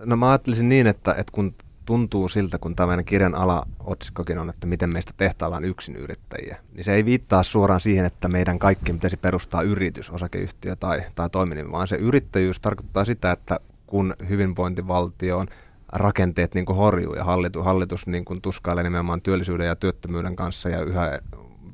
No 0.05 0.17
mä 0.17 0.31
ajattelisin 0.31 0.69
niin, 0.69 0.87
että, 0.87 1.11
että 1.11 1.33
kun 1.33 1.55
tuntuu 1.85 2.29
siltä, 2.29 2.59
kun 2.59 2.77
tämän 2.77 3.05
kirjan 3.05 3.35
alaotsikkokin 3.35 4.39
on, 4.39 4.51
että 4.51 4.67
miten 4.67 4.93
meistä 4.93 5.13
tehtaalla 5.17 5.57
on 5.57 5.65
yksin 5.65 5.97
yrittäjiä, 5.97 6.57
niin 6.73 6.85
se 6.85 6.95
ei 6.95 7.05
viittaa 7.05 7.43
suoraan 7.43 7.81
siihen, 7.81 8.07
että 8.07 8.29
meidän 8.29 8.59
kaikki 8.59 8.93
pitäisi 8.93 9.17
perustaa 9.17 9.63
yritys, 9.63 10.11
osakeyhtiö 10.11 10.77
tai, 10.77 11.03
tai 11.15 11.31
toiminimi, 11.31 11.73
vaan 11.73 11.89
se 11.89 11.97
yrittäjyys 11.97 12.61
tarkoittaa 12.61 13.05
sitä, 13.05 13.33
että 13.33 13.61
kun 13.95 14.15
hyvinvointivaltio 14.29 15.39
on 15.39 15.47
rakenteet 15.93 16.55
niin 16.55 16.67
kuin 16.67 16.77
horjuu 16.77 17.15
ja 17.15 17.25
hallitus, 17.25 17.65
hallitus 17.65 18.07
niin 18.07 18.25
kuin 18.25 18.41
tuskailee 18.41 18.83
nimenomaan 18.85 19.23
työllisyyden 19.23 19.67
ja 19.67 19.77
työttömyyden 19.77 20.37
kanssa 20.37 20.69
ja 20.69 20.83
yhä 20.83 21.19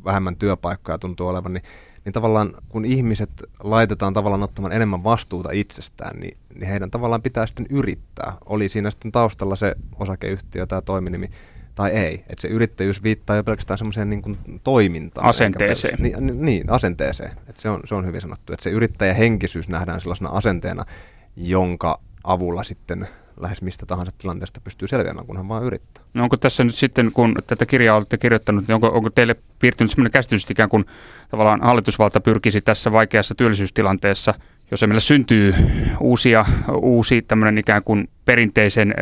vähemmän 0.04 0.36
työpaikkoja 0.36 0.98
tuntuu 0.98 1.28
olevan, 1.28 1.52
niin 1.52 1.62
niin 2.04 2.12
tavallaan 2.12 2.52
kun 2.68 2.84
ihmiset 2.84 3.30
laitetaan 3.62 4.12
tavallaan 4.12 4.42
ottamaan 4.42 4.72
enemmän 4.72 5.04
vastuuta 5.04 5.48
itsestään, 5.52 6.20
niin, 6.20 6.38
niin 6.54 6.68
heidän 6.68 6.90
tavallaan 6.90 7.22
pitää 7.22 7.46
sitten 7.46 7.66
yrittää. 7.70 8.32
Oli 8.46 8.68
siinä 8.68 8.90
sitten 8.90 9.12
taustalla 9.12 9.56
se 9.56 9.74
osakeyhtiö 9.98 10.66
tai 10.66 10.82
toiminimi 10.82 11.30
tai 11.74 11.90
ei. 11.90 12.14
Että 12.14 12.42
se 12.42 12.48
yrittäjyys 12.48 13.02
viittaa 13.02 13.36
jo 13.36 13.44
pelkästään 13.44 13.78
semmoiseen 13.78 14.10
niin 14.10 14.22
kuin 14.22 14.38
toimintaan. 14.64 15.26
Asenteeseen. 15.26 16.02
Niin, 16.02 16.44
niin, 16.44 16.70
asenteeseen. 16.70 17.32
Että 17.48 17.62
se, 17.62 17.68
on, 17.68 17.80
se 17.84 17.94
on 17.94 18.06
hyvin 18.06 18.20
sanottu. 18.20 18.52
Että 18.52 18.64
se 18.64 18.70
yrittäjähenkisyys 18.70 19.68
nähdään 19.68 20.00
sellaisena 20.00 20.30
asenteena, 20.30 20.84
jonka 21.36 22.00
avulla 22.24 22.62
sitten 22.62 23.08
lähes 23.40 23.62
mistä 23.62 23.86
tahansa 23.86 24.12
tilanteesta 24.18 24.60
pystyy 24.60 24.88
selviämään, 24.88 25.26
kun 25.26 25.36
hän 25.36 25.48
vaan 25.48 25.64
yrittää. 25.64 26.04
No 26.14 26.22
onko 26.22 26.36
tässä 26.36 26.64
nyt 26.64 26.74
sitten, 26.74 27.12
kun 27.12 27.34
tätä 27.46 27.66
kirjaa 27.66 27.96
olette 27.96 28.18
kirjoittanut, 28.18 28.68
niin 28.68 28.74
onko, 28.74 28.86
onko 28.86 29.10
teille 29.10 29.36
piirtynyt 29.58 29.90
sellainen 29.90 30.12
käsitys, 30.12 30.42
että 30.42 30.52
ikään 30.52 30.68
kuin 30.68 30.84
tavallaan 31.30 31.60
hallitusvalta 31.62 32.20
pyrkisi 32.20 32.60
tässä 32.60 32.92
vaikeassa 32.92 33.34
työllisyystilanteessa, 33.34 34.34
jos 34.70 34.80
meillä 34.82 35.00
syntyy 35.00 35.54
uusia, 36.00 36.44
uusi 36.82 37.22
tämmöinen 37.22 37.58
ikään 37.58 37.82
kuin 37.82 38.08
perinteisen 38.24 38.94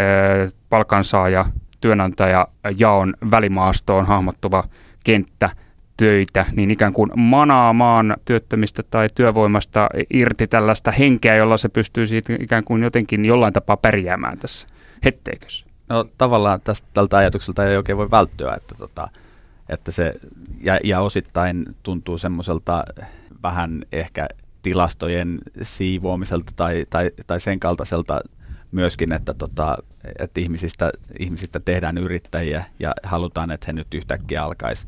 palkansaaja 0.68 1.46
työnantaja 1.80 2.48
jaon 2.78 3.14
välimaastoon 3.30 4.06
hahmottuva 4.06 4.64
kenttä 5.04 5.50
töitä, 5.98 6.46
niin 6.52 6.70
ikään 6.70 6.92
kuin 6.92 7.10
manaamaan 7.16 8.16
työttömistä 8.24 8.82
tai 8.82 9.08
työvoimasta 9.14 9.88
irti 10.10 10.46
tällaista 10.46 10.90
henkeä, 10.90 11.36
jolla 11.36 11.56
se 11.56 11.68
pystyy 11.68 12.06
siitä 12.06 12.32
ikään 12.40 12.64
kuin 12.64 12.82
jotenkin 12.82 13.24
jollain 13.24 13.52
tapaa 13.52 13.76
pärjäämään 13.76 14.38
tässä 14.38 14.68
hetteikössä. 15.04 15.66
No 15.88 16.04
tavallaan 16.18 16.60
tästä, 16.60 16.88
tältä 16.94 17.16
ajatukselta 17.16 17.66
ei 17.66 17.76
oikein 17.76 17.98
voi 17.98 18.10
välttyä, 18.10 18.54
että, 18.54 18.74
tota, 18.74 19.08
että 19.68 19.90
se 19.90 20.14
ja, 20.60 20.78
ja 20.84 21.00
osittain 21.00 21.64
tuntuu 21.82 22.18
semmoiselta 22.18 22.84
vähän 23.42 23.82
ehkä 23.92 24.28
tilastojen 24.62 25.38
siivoamiselta 25.62 26.52
tai, 26.56 26.84
tai, 26.90 27.10
tai 27.26 27.40
sen 27.40 27.60
kaltaiselta 27.60 28.20
myöskin, 28.72 29.12
että, 29.12 29.34
tota, 29.34 29.78
että 30.18 30.40
ihmisistä, 30.40 30.90
ihmisistä 31.18 31.60
tehdään 31.60 31.98
yrittäjiä 31.98 32.64
ja 32.78 32.92
halutaan, 33.02 33.50
että 33.50 33.64
he 33.66 33.72
nyt 33.72 33.94
yhtäkkiä 33.94 34.42
alkaisi 34.42 34.86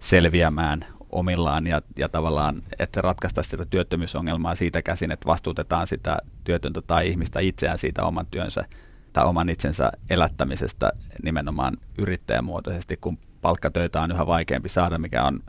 selviämään 0.00 0.84
omillaan 1.12 1.66
ja, 1.66 1.82
ja 1.98 2.08
tavallaan, 2.08 2.62
että 2.78 2.94
se 2.94 3.00
ratkaistaisi 3.00 3.50
sitä 3.50 3.64
työttömyysongelmaa 3.64 4.54
siitä 4.54 4.82
käsin, 4.82 5.10
että 5.10 5.26
vastuutetaan 5.26 5.86
sitä 5.86 6.18
työtöntä 6.44 6.82
tai 6.82 7.08
ihmistä 7.08 7.40
itseään 7.40 7.78
siitä 7.78 8.04
oman 8.04 8.26
työnsä 8.30 8.64
tai 9.12 9.24
oman 9.24 9.48
itsensä 9.48 9.92
elättämisestä 10.10 10.92
nimenomaan 11.22 11.76
yrittäjämuotoisesti, 11.98 12.96
kun 12.96 13.18
palkkatöitä 13.42 14.00
on 14.00 14.12
yhä 14.12 14.26
vaikeampi 14.26 14.68
saada, 14.68 14.98
mikä 14.98 15.24
on 15.24 15.40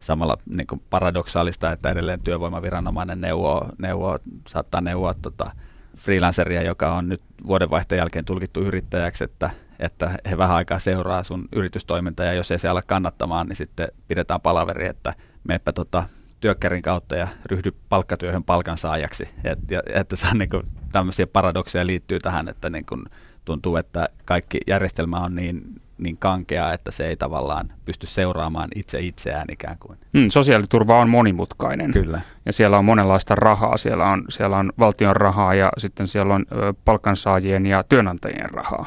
samalla 0.00 0.36
niin 0.50 0.66
kuin 0.66 0.82
paradoksaalista, 0.90 1.72
että 1.72 1.90
edelleen 1.90 2.22
työvoimaviranomainen 2.22 3.20
neuvoo, 3.20 3.68
neuvoo 3.78 4.18
saattaa 4.48 4.80
neuvoa 4.80 5.14
tota, 5.14 5.50
freelanceria, 5.96 6.62
joka 6.62 6.94
on 6.94 7.08
nyt 7.08 7.22
vuodenvaihteen 7.46 7.98
jälkeen 7.98 8.24
tulkittu 8.24 8.60
yrittäjäksi, 8.60 9.24
että, 9.24 9.50
että 9.78 10.18
he 10.30 10.38
vähän 10.38 10.56
aikaa 10.56 10.78
seuraa 10.78 11.22
sun 11.22 11.48
yritystoimintaa 11.52 12.26
ja 12.26 12.32
jos 12.32 12.50
ei 12.50 12.58
se 12.58 12.68
ala 12.68 12.82
kannattamaan, 12.82 13.46
niin 13.46 13.56
sitten 13.56 13.88
pidetään 14.08 14.40
palaveri, 14.40 14.86
että 14.86 15.14
meepä 15.48 15.72
tota, 15.72 16.04
työkkärin 16.40 16.82
kautta 16.82 17.16
ja 17.16 17.28
ryhdy 17.46 17.72
palkkatyöhön 17.88 18.44
palkansaajaksi. 18.44 19.28
Et, 19.44 19.70
ja, 19.70 19.82
että 19.94 20.16
saa 20.16 20.34
niin 20.34 20.50
kuin, 20.50 20.62
tämmöisiä 20.92 21.26
paradokseja 21.26 21.86
liittyy 21.86 22.18
tähän, 22.18 22.48
että 22.48 22.70
niin 22.70 22.86
kuin, 22.86 23.04
tuntuu, 23.44 23.76
että 23.76 24.08
kaikki 24.24 24.60
järjestelmä 24.66 25.16
on 25.16 25.34
niin 25.34 25.62
niin 25.98 26.16
kankea, 26.16 26.72
että 26.72 26.90
se 26.90 27.06
ei 27.06 27.16
tavallaan 27.16 27.72
pysty 27.84 28.06
seuraamaan 28.06 28.68
itse 28.74 29.00
itseään 29.00 29.46
ikään 29.52 29.76
kuin. 29.80 29.98
Mm, 30.12 30.28
sosiaaliturva 30.28 31.00
on 31.00 31.10
monimutkainen. 31.10 31.90
Kyllä. 31.90 32.20
Ja 32.46 32.52
siellä 32.52 32.78
on 32.78 32.84
monenlaista 32.84 33.34
rahaa. 33.34 33.76
Siellä 33.76 34.04
on, 34.04 34.24
siellä 34.28 34.56
on 34.56 34.72
valtion 34.78 35.16
rahaa 35.16 35.54
ja 35.54 35.72
sitten 35.78 36.06
siellä 36.06 36.34
on 36.34 36.46
ö, 36.52 36.74
palkansaajien 36.84 37.66
ja 37.66 37.84
työnantajien 37.88 38.50
rahaa. 38.50 38.86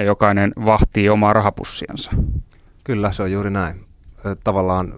Ja 0.00 0.04
jokainen 0.04 0.52
vahtii 0.64 1.08
omaa 1.08 1.32
rahapussiansa. 1.32 2.10
Kyllä, 2.84 3.12
se 3.12 3.22
on 3.22 3.32
juuri 3.32 3.50
näin. 3.50 3.84
Tavallaan 4.44 4.94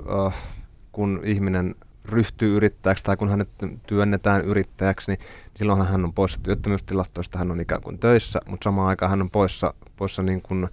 kun 0.93 1.21
ihminen 1.25 1.75
ryhtyy 2.05 2.57
yrittäjäksi 2.57 3.05
tai 3.05 3.17
kun 3.17 3.29
hänet 3.29 3.49
työnnetään 3.87 4.45
yrittäjäksi, 4.45 5.11
niin 5.11 5.21
silloinhan 5.57 5.89
hän 5.89 6.05
on 6.05 6.13
poissa 6.13 6.41
työttömyystilastoista, 6.43 7.39
hän 7.39 7.51
on 7.51 7.61
ikään 7.61 7.81
kuin 7.83 7.99
töissä, 7.99 8.41
mutta 8.47 8.65
samaan 8.65 8.89
aikaan 8.89 9.11
hän 9.11 9.23
on 9.23 9.31
poissa, 9.31 9.75
poissa 9.97 10.23
niin 10.23 10.43
kuin 10.43 10.69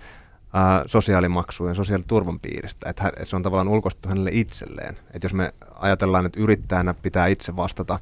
ää, 0.53 0.83
sosiaalimaksujen, 0.85 1.75
sosiaaliturvan 1.75 2.39
piiristä. 2.39 2.89
Että 2.89 3.11
et 3.17 3.27
se 3.27 3.35
on 3.35 3.43
tavallaan 3.43 3.67
ulkoistettu 3.67 4.09
hänelle 4.09 4.31
itselleen. 4.33 4.95
Että 5.13 5.25
jos 5.25 5.33
me 5.33 5.53
ajatellaan, 5.75 6.25
että 6.25 6.39
yrittäjänä 6.39 6.93
pitää 6.93 7.27
itse 7.27 7.55
vastata 7.55 7.99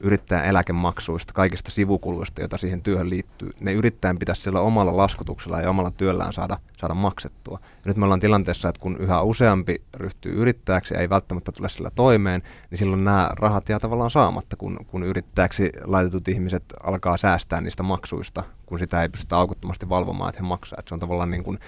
yrittäjän 0.00 0.44
eläkemaksuista, 0.44 1.32
kaikista 1.32 1.70
sivukuluista, 1.70 2.42
joita 2.42 2.58
siihen 2.58 2.82
työhön 2.82 3.10
liittyy. 3.10 3.50
Ne 3.60 3.72
yrittäjän 3.72 4.18
pitäisi 4.18 4.42
sillä 4.42 4.60
omalla 4.60 4.96
laskutuksella 4.96 5.60
ja 5.60 5.70
omalla 5.70 5.90
työllään 5.90 6.32
saada, 6.32 6.58
saada 6.80 6.94
maksettua. 6.94 7.58
Ja 7.62 7.82
nyt 7.84 7.96
me 7.96 8.04
ollaan 8.04 8.20
tilanteessa, 8.20 8.68
että 8.68 8.80
kun 8.80 8.96
yhä 8.96 9.22
useampi 9.22 9.82
ryhtyy 9.94 10.32
yrittäjäksi 10.32 10.94
ja 10.94 11.00
ei 11.00 11.10
välttämättä 11.10 11.52
tule 11.52 11.68
sillä 11.68 11.90
toimeen, 11.90 12.42
niin 12.70 12.78
silloin 12.78 13.04
nämä 13.04 13.30
rahat 13.38 13.68
jää 13.68 13.78
tavallaan 13.78 14.10
saamatta, 14.10 14.56
kun, 14.56 14.78
kun 14.86 15.02
yrittäjäksi 15.02 15.72
laitetut 15.84 16.28
ihmiset 16.28 16.64
alkaa 16.82 17.16
säästää 17.16 17.60
niistä 17.60 17.82
maksuista, 17.82 18.42
kun 18.66 18.78
sitä 18.78 19.02
ei 19.02 19.08
pystytä 19.08 19.36
aukottomasti 19.36 19.88
valvomaan, 19.88 20.28
että 20.28 20.42
he 20.42 20.48
maksaa. 20.48 20.76
Että 20.78 20.88
se 20.88 20.94
on 20.94 21.00
tavallaan 21.00 21.30
niin 21.30 21.44
kuin, 21.44 21.58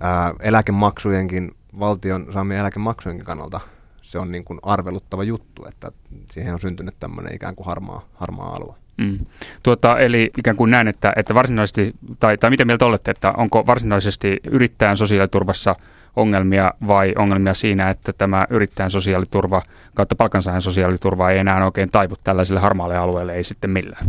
ää, 0.00 0.34
eläkemaksujenkin, 0.40 1.50
valtion 1.78 2.26
saamien 2.32 2.60
eläkemaksujenkin 2.60 3.26
kannalta 3.26 3.60
se 4.08 4.18
on 4.18 4.30
niin 4.30 4.44
kuin 4.44 4.58
arveluttava 4.62 5.24
juttu, 5.24 5.66
että 5.68 5.92
siihen 6.30 6.54
on 6.54 6.60
syntynyt 6.60 6.94
tämmöinen 7.00 7.34
ikään 7.34 7.54
kuin 7.54 7.66
harmaa, 7.66 8.08
harmaa 8.14 8.56
alue. 8.56 8.74
Mm. 8.96 9.18
Tuota, 9.62 9.98
eli 9.98 10.30
ikään 10.38 10.56
kuin 10.56 10.70
näen, 10.70 10.88
että, 10.88 11.12
että 11.16 11.34
varsinaisesti, 11.34 11.94
tai, 12.20 12.38
tai 12.38 12.50
miten 12.50 12.66
mieltä 12.66 12.86
olette, 12.86 13.10
että 13.10 13.32
onko 13.36 13.66
varsinaisesti 13.66 14.40
yrittäjän 14.50 14.96
sosiaaliturvassa 14.96 15.76
ongelmia 16.16 16.72
vai 16.86 17.14
ongelmia 17.18 17.54
siinä, 17.54 17.90
että 17.90 18.12
tämä 18.12 18.46
yrittäjän 18.50 18.90
sosiaaliturva 18.90 19.62
kautta 19.94 20.16
palkansaajan 20.16 20.62
sosiaaliturva 20.62 21.30
ei 21.30 21.38
enää 21.38 21.64
oikein 21.64 21.90
taivu 21.90 22.14
tällaiselle 22.24 22.60
harmaalle 22.60 22.96
alueelle, 22.96 23.34
ei 23.34 23.44
sitten 23.44 23.70
millään? 23.70 24.06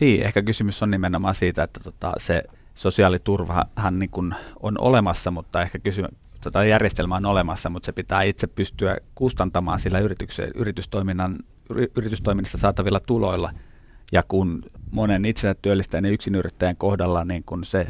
Niin, 0.00 0.24
ehkä 0.26 0.42
kysymys 0.42 0.82
on 0.82 0.90
nimenomaan 0.90 1.34
siitä, 1.34 1.62
että 1.62 1.80
tota, 1.80 2.12
se 2.18 2.42
sosiaaliturvahan 2.74 3.98
niin 3.98 4.10
kuin 4.10 4.34
on 4.60 4.80
olemassa, 4.80 5.30
mutta 5.30 5.62
ehkä 5.62 5.78
kysymys, 5.78 6.10
tota 6.44 6.64
järjestelmä 6.64 7.16
on 7.16 7.26
olemassa, 7.26 7.70
mutta 7.70 7.86
se 7.86 7.92
pitää 7.92 8.22
itse 8.22 8.46
pystyä 8.46 8.96
kustantamaan 9.14 9.80
sillä 9.80 9.98
yritystoiminnan, 10.54 11.34
yritystoiminnasta 11.96 12.58
saatavilla 12.58 13.00
tuloilla. 13.00 13.50
Ja 14.12 14.22
kun 14.22 14.62
monen 14.90 15.24
itsensä 15.24 15.54
työllistäjän 15.62 16.04
ja 16.04 16.10
yksinyrittäjän 16.10 16.76
kohdalla 16.76 17.24
niin 17.24 17.44
kun 17.44 17.64
se 17.64 17.86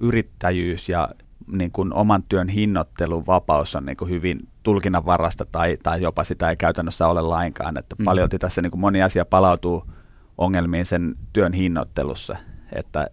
yrittäjyys 0.00 0.88
ja 0.88 1.08
niin 1.52 1.72
kun 1.72 1.92
oman 1.92 2.22
työn 2.22 2.48
hinnoittelun 2.48 3.26
vapaus 3.26 3.76
on 3.76 3.86
niin 3.86 3.96
kun 3.96 4.10
hyvin 4.10 4.48
tulkinnanvarasta 4.62 5.44
tai, 5.44 5.78
tai 5.82 6.02
jopa 6.02 6.24
sitä 6.24 6.50
ei 6.50 6.56
käytännössä 6.56 7.08
ole 7.08 7.22
lainkaan. 7.22 7.78
Että 7.78 7.96
mm. 7.98 8.04
Paljon 8.04 8.28
tässä 8.28 8.62
niin 8.62 8.80
moni 8.80 9.02
asia 9.02 9.24
palautuu 9.24 9.84
ongelmiin 10.38 10.86
sen 10.86 11.14
työn 11.32 11.52
hinnoittelussa. 11.52 12.36
Että 12.72 13.08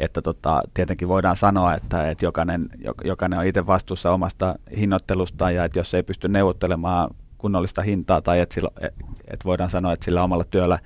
että 0.00 0.22
tota, 0.22 0.62
tietenkin 0.74 1.08
voidaan 1.08 1.36
sanoa, 1.36 1.74
että, 1.74 2.10
että 2.10 2.24
jokainen, 2.24 2.68
jokainen 3.04 3.38
on 3.38 3.46
itse 3.46 3.66
vastuussa 3.66 4.10
omasta 4.12 4.54
hinnoittelusta 4.76 5.50
ja 5.50 5.64
että 5.64 5.78
jos 5.78 5.94
ei 5.94 6.02
pysty 6.02 6.28
neuvottelemaan 6.28 7.10
kunnollista 7.38 7.82
hintaa 7.82 8.20
tai 8.20 8.40
että, 8.40 8.54
sillä, 8.54 8.70
että 9.30 9.44
voidaan 9.44 9.70
sanoa, 9.70 9.92
että 9.92 10.04
sillä 10.04 10.22
omalla 10.22 10.44
työllä 10.44 10.78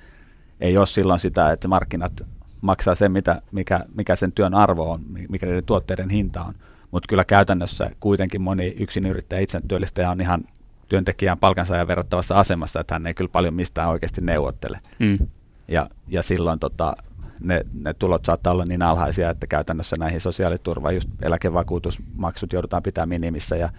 ei 0.61 0.77
ole 0.77 0.87
silloin 0.87 1.19
sitä, 1.19 1.51
että 1.51 1.67
markkinat 1.67 2.25
maksaa 2.61 2.95
sen, 2.95 3.11
mitä, 3.11 3.41
mikä, 3.51 3.79
mikä 3.95 4.15
sen 4.15 4.31
työn 4.31 4.53
arvo 4.53 4.91
on, 4.91 5.01
mikä 5.29 5.45
niiden 5.45 5.65
tuotteiden 5.65 6.09
hinta 6.09 6.43
on. 6.43 6.53
Mutta 6.91 7.07
kyllä 7.07 7.23
käytännössä 7.23 7.91
kuitenkin 7.99 8.41
moni 8.41 8.75
yksinyrittäjä 8.79 9.39
itse 9.39 9.61
työllistäjä 9.67 10.11
on 10.11 10.21
ihan 10.21 10.43
työntekijän 10.87 11.37
palkansaajan 11.37 11.87
verrattavassa 11.87 12.39
asemassa, 12.39 12.79
että 12.79 12.95
hän 12.95 13.07
ei 13.07 13.13
kyllä 13.13 13.29
paljon 13.31 13.53
mistään 13.53 13.89
oikeasti 13.89 14.21
neuvottele. 14.21 14.79
Mm. 14.99 15.27
Ja, 15.67 15.89
ja 16.07 16.23
silloin 16.23 16.59
tota, 16.59 16.95
ne, 17.39 17.61
ne 17.73 17.93
tulot 17.93 18.25
saattaa 18.25 18.53
olla 18.53 18.65
niin 18.65 18.81
alhaisia, 18.81 19.29
että 19.29 19.47
käytännössä 19.47 19.95
näihin 19.99 20.21
sosiaaliturva, 20.21 20.91
just 20.91 21.09
eläkevakuutusmaksut 21.21 22.53
joudutaan 22.53 22.83
pitää 22.83 23.05
minimissä 23.05 23.55
ja, 23.55 23.69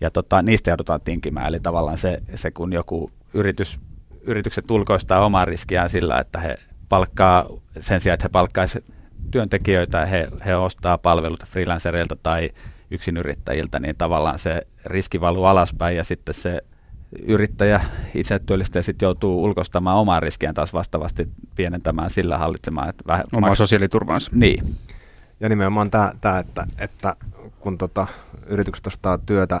ja 0.00 0.10
tota, 0.10 0.42
niistä 0.42 0.70
joudutaan 0.70 1.00
tinkimään. 1.00 1.48
Eli 1.48 1.60
tavallaan 1.60 1.98
se, 1.98 2.18
se 2.34 2.50
kun 2.50 2.72
joku 2.72 3.10
yritys, 3.34 3.80
yritykset 4.22 4.70
ulkoistaa 4.70 5.24
omaa 5.24 5.44
riskiään 5.44 5.90
sillä, 5.90 6.18
että 6.18 6.40
he 6.40 6.56
palkkaa 6.88 7.46
sen 7.80 8.00
sijaan, 8.00 8.14
että 8.14 8.24
he 8.24 8.28
palkkaisivat 8.28 8.84
työntekijöitä, 9.30 10.06
he, 10.06 10.28
he 10.46 10.56
ostaa 10.56 10.98
palveluita 10.98 11.46
freelancereilta 11.46 12.16
tai 12.22 12.50
yksinyrittäjiltä, 12.90 13.80
niin 13.80 13.96
tavallaan 13.96 14.38
se 14.38 14.62
riski 14.84 15.20
valuu 15.20 15.44
alaspäin 15.44 15.96
ja 15.96 16.04
sitten 16.04 16.34
se 16.34 16.62
yrittäjä, 17.22 17.80
itse 18.14 18.38
työllistäjä 18.38 18.82
sitten 18.82 19.06
joutuu 19.06 19.44
ulkoistamaan 19.44 19.96
omaa 19.96 20.20
riskiään 20.20 20.54
taas 20.54 20.72
vastaavasti 20.72 21.28
pienentämään 21.56 22.10
sillä 22.10 22.38
hallitsemaan. 22.38 22.88
Että 22.88 23.04
vähän 23.06 23.24
Omaa 23.32 23.50
maks- 23.50 23.58
sosiaaliturvaansa. 23.58 24.30
Niin. 24.34 24.76
Ja 25.40 25.48
nimenomaan 25.48 25.90
tämä, 25.90 26.38
että, 26.38 26.66
että 26.78 27.16
kun 27.60 27.78
tota, 27.78 28.06
yritykset 28.46 28.86
ostaa 28.86 29.18
työtä, 29.18 29.60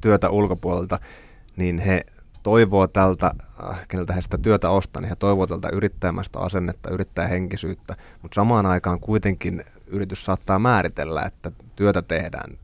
työtä 0.00 0.30
ulkopuolelta, 0.30 0.98
niin 1.56 1.78
he 1.78 2.00
toivoo 2.42 2.86
tältä, 2.86 3.34
äh, 3.70 3.88
keneltä 3.88 4.12
he 4.12 4.22
sitä 4.22 4.38
työtä 4.38 4.70
ostaa, 4.70 5.02
niin 5.02 5.08
he 5.08 5.16
toivoo 5.16 5.46
tältä 5.46 5.68
yrittäjämäistä 5.72 6.38
asennetta, 6.38 6.90
yrittäjähenkisyyttä, 6.90 7.96
mutta 8.22 8.34
samaan 8.34 8.66
aikaan 8.66 9.00
kuitenkin 9.00 9.64
yritys 9.86 10.24
saattaa 10.24 10.58
määritellä, 10.58 11.22
että 11.22 11.52
työtä 11.76 12.02
tehdään 12.02 12.58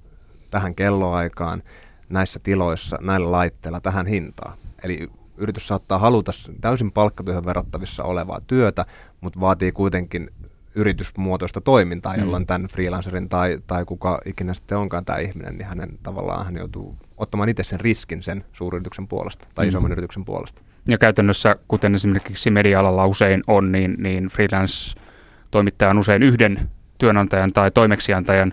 tähän 0.50 0.75
kelloaikaan, 0.75 1.62
näissä 2.09 2.41
tiloissa, 2.43 2.99
näillä 3.01 3.33
laitteilla, 3.33 3.81
tähän 3.81 4.07
hintaan. 4.07 4.59
Eli 4.83 5.11
yritys 5.37 5.69
saattaa 5.69 5.99
haluta 5.99 6.33
täysin 6.61 6.93
palkkatyöhön 6.93 7.45
verrattavissa 7.45 8.05
olevaa 8.05 8.41
työtä, 8.47 8.87
mutta 9.21 9.41
vaatii 9.41 9.73
kuitenkin 9.73 10.31
yritysmuotoista 10.75 11.61
toimintaa, 11.61 12.15
mm. 12.17 12.21
jolloin 12.21 12.47
tämän 12.47 12.69
freelancerin 12.69 13.29
tai, 13.29 13.59
tai 13.67 13.85
kuka 13.85 14.21
ikinä 14.25 14.55
sitten 14.55 14.79
onkaan 14.79 15.05
tämä 15.05 15.19
ihminen, 15.19 15.59
niin 15.59 15.67
hänen 15.69 15.99
tavallaan 16.03 16.45
hän 16.45 16.57
joutuu 16.57 16.97
ottamaan 17.17 17.49
itse 17.49 17.65
sen 17.65 17.81
riskin 17.81 18.23
sen 18.23 18.45
suuryrityksen 18.53 19.09
puolesta 19.09 19.49
tai 19.55 19.65
mm. 19.65 19.69
isomman 19.69 19.93
yrityksen 19.93 20.25
puolesta. 20.25 20.63
Ja 20.89 20.99
käytännössä, 20.99 21.57
kuten 21.69 21.95
esimerkiksi 21.95 22.51
media-alalla 22.51 23.07
usein 23.07 23.43
on, 23.47 23.73
niin, 23.73 23.95
niin 23.99 24.27
freelance-toimittaja 24.27 25.91
on 25.91 25.99
usein 25.99 26.23
yhden 26.23 26.71
työnantajan 26.99 27.53
tai 27.53 27.71
toimeksiantajan 27.71 28.53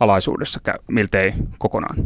alaisuudessa 0.00 0.60
miltei 0.88 1.34
kokonaan. 1.58 1.96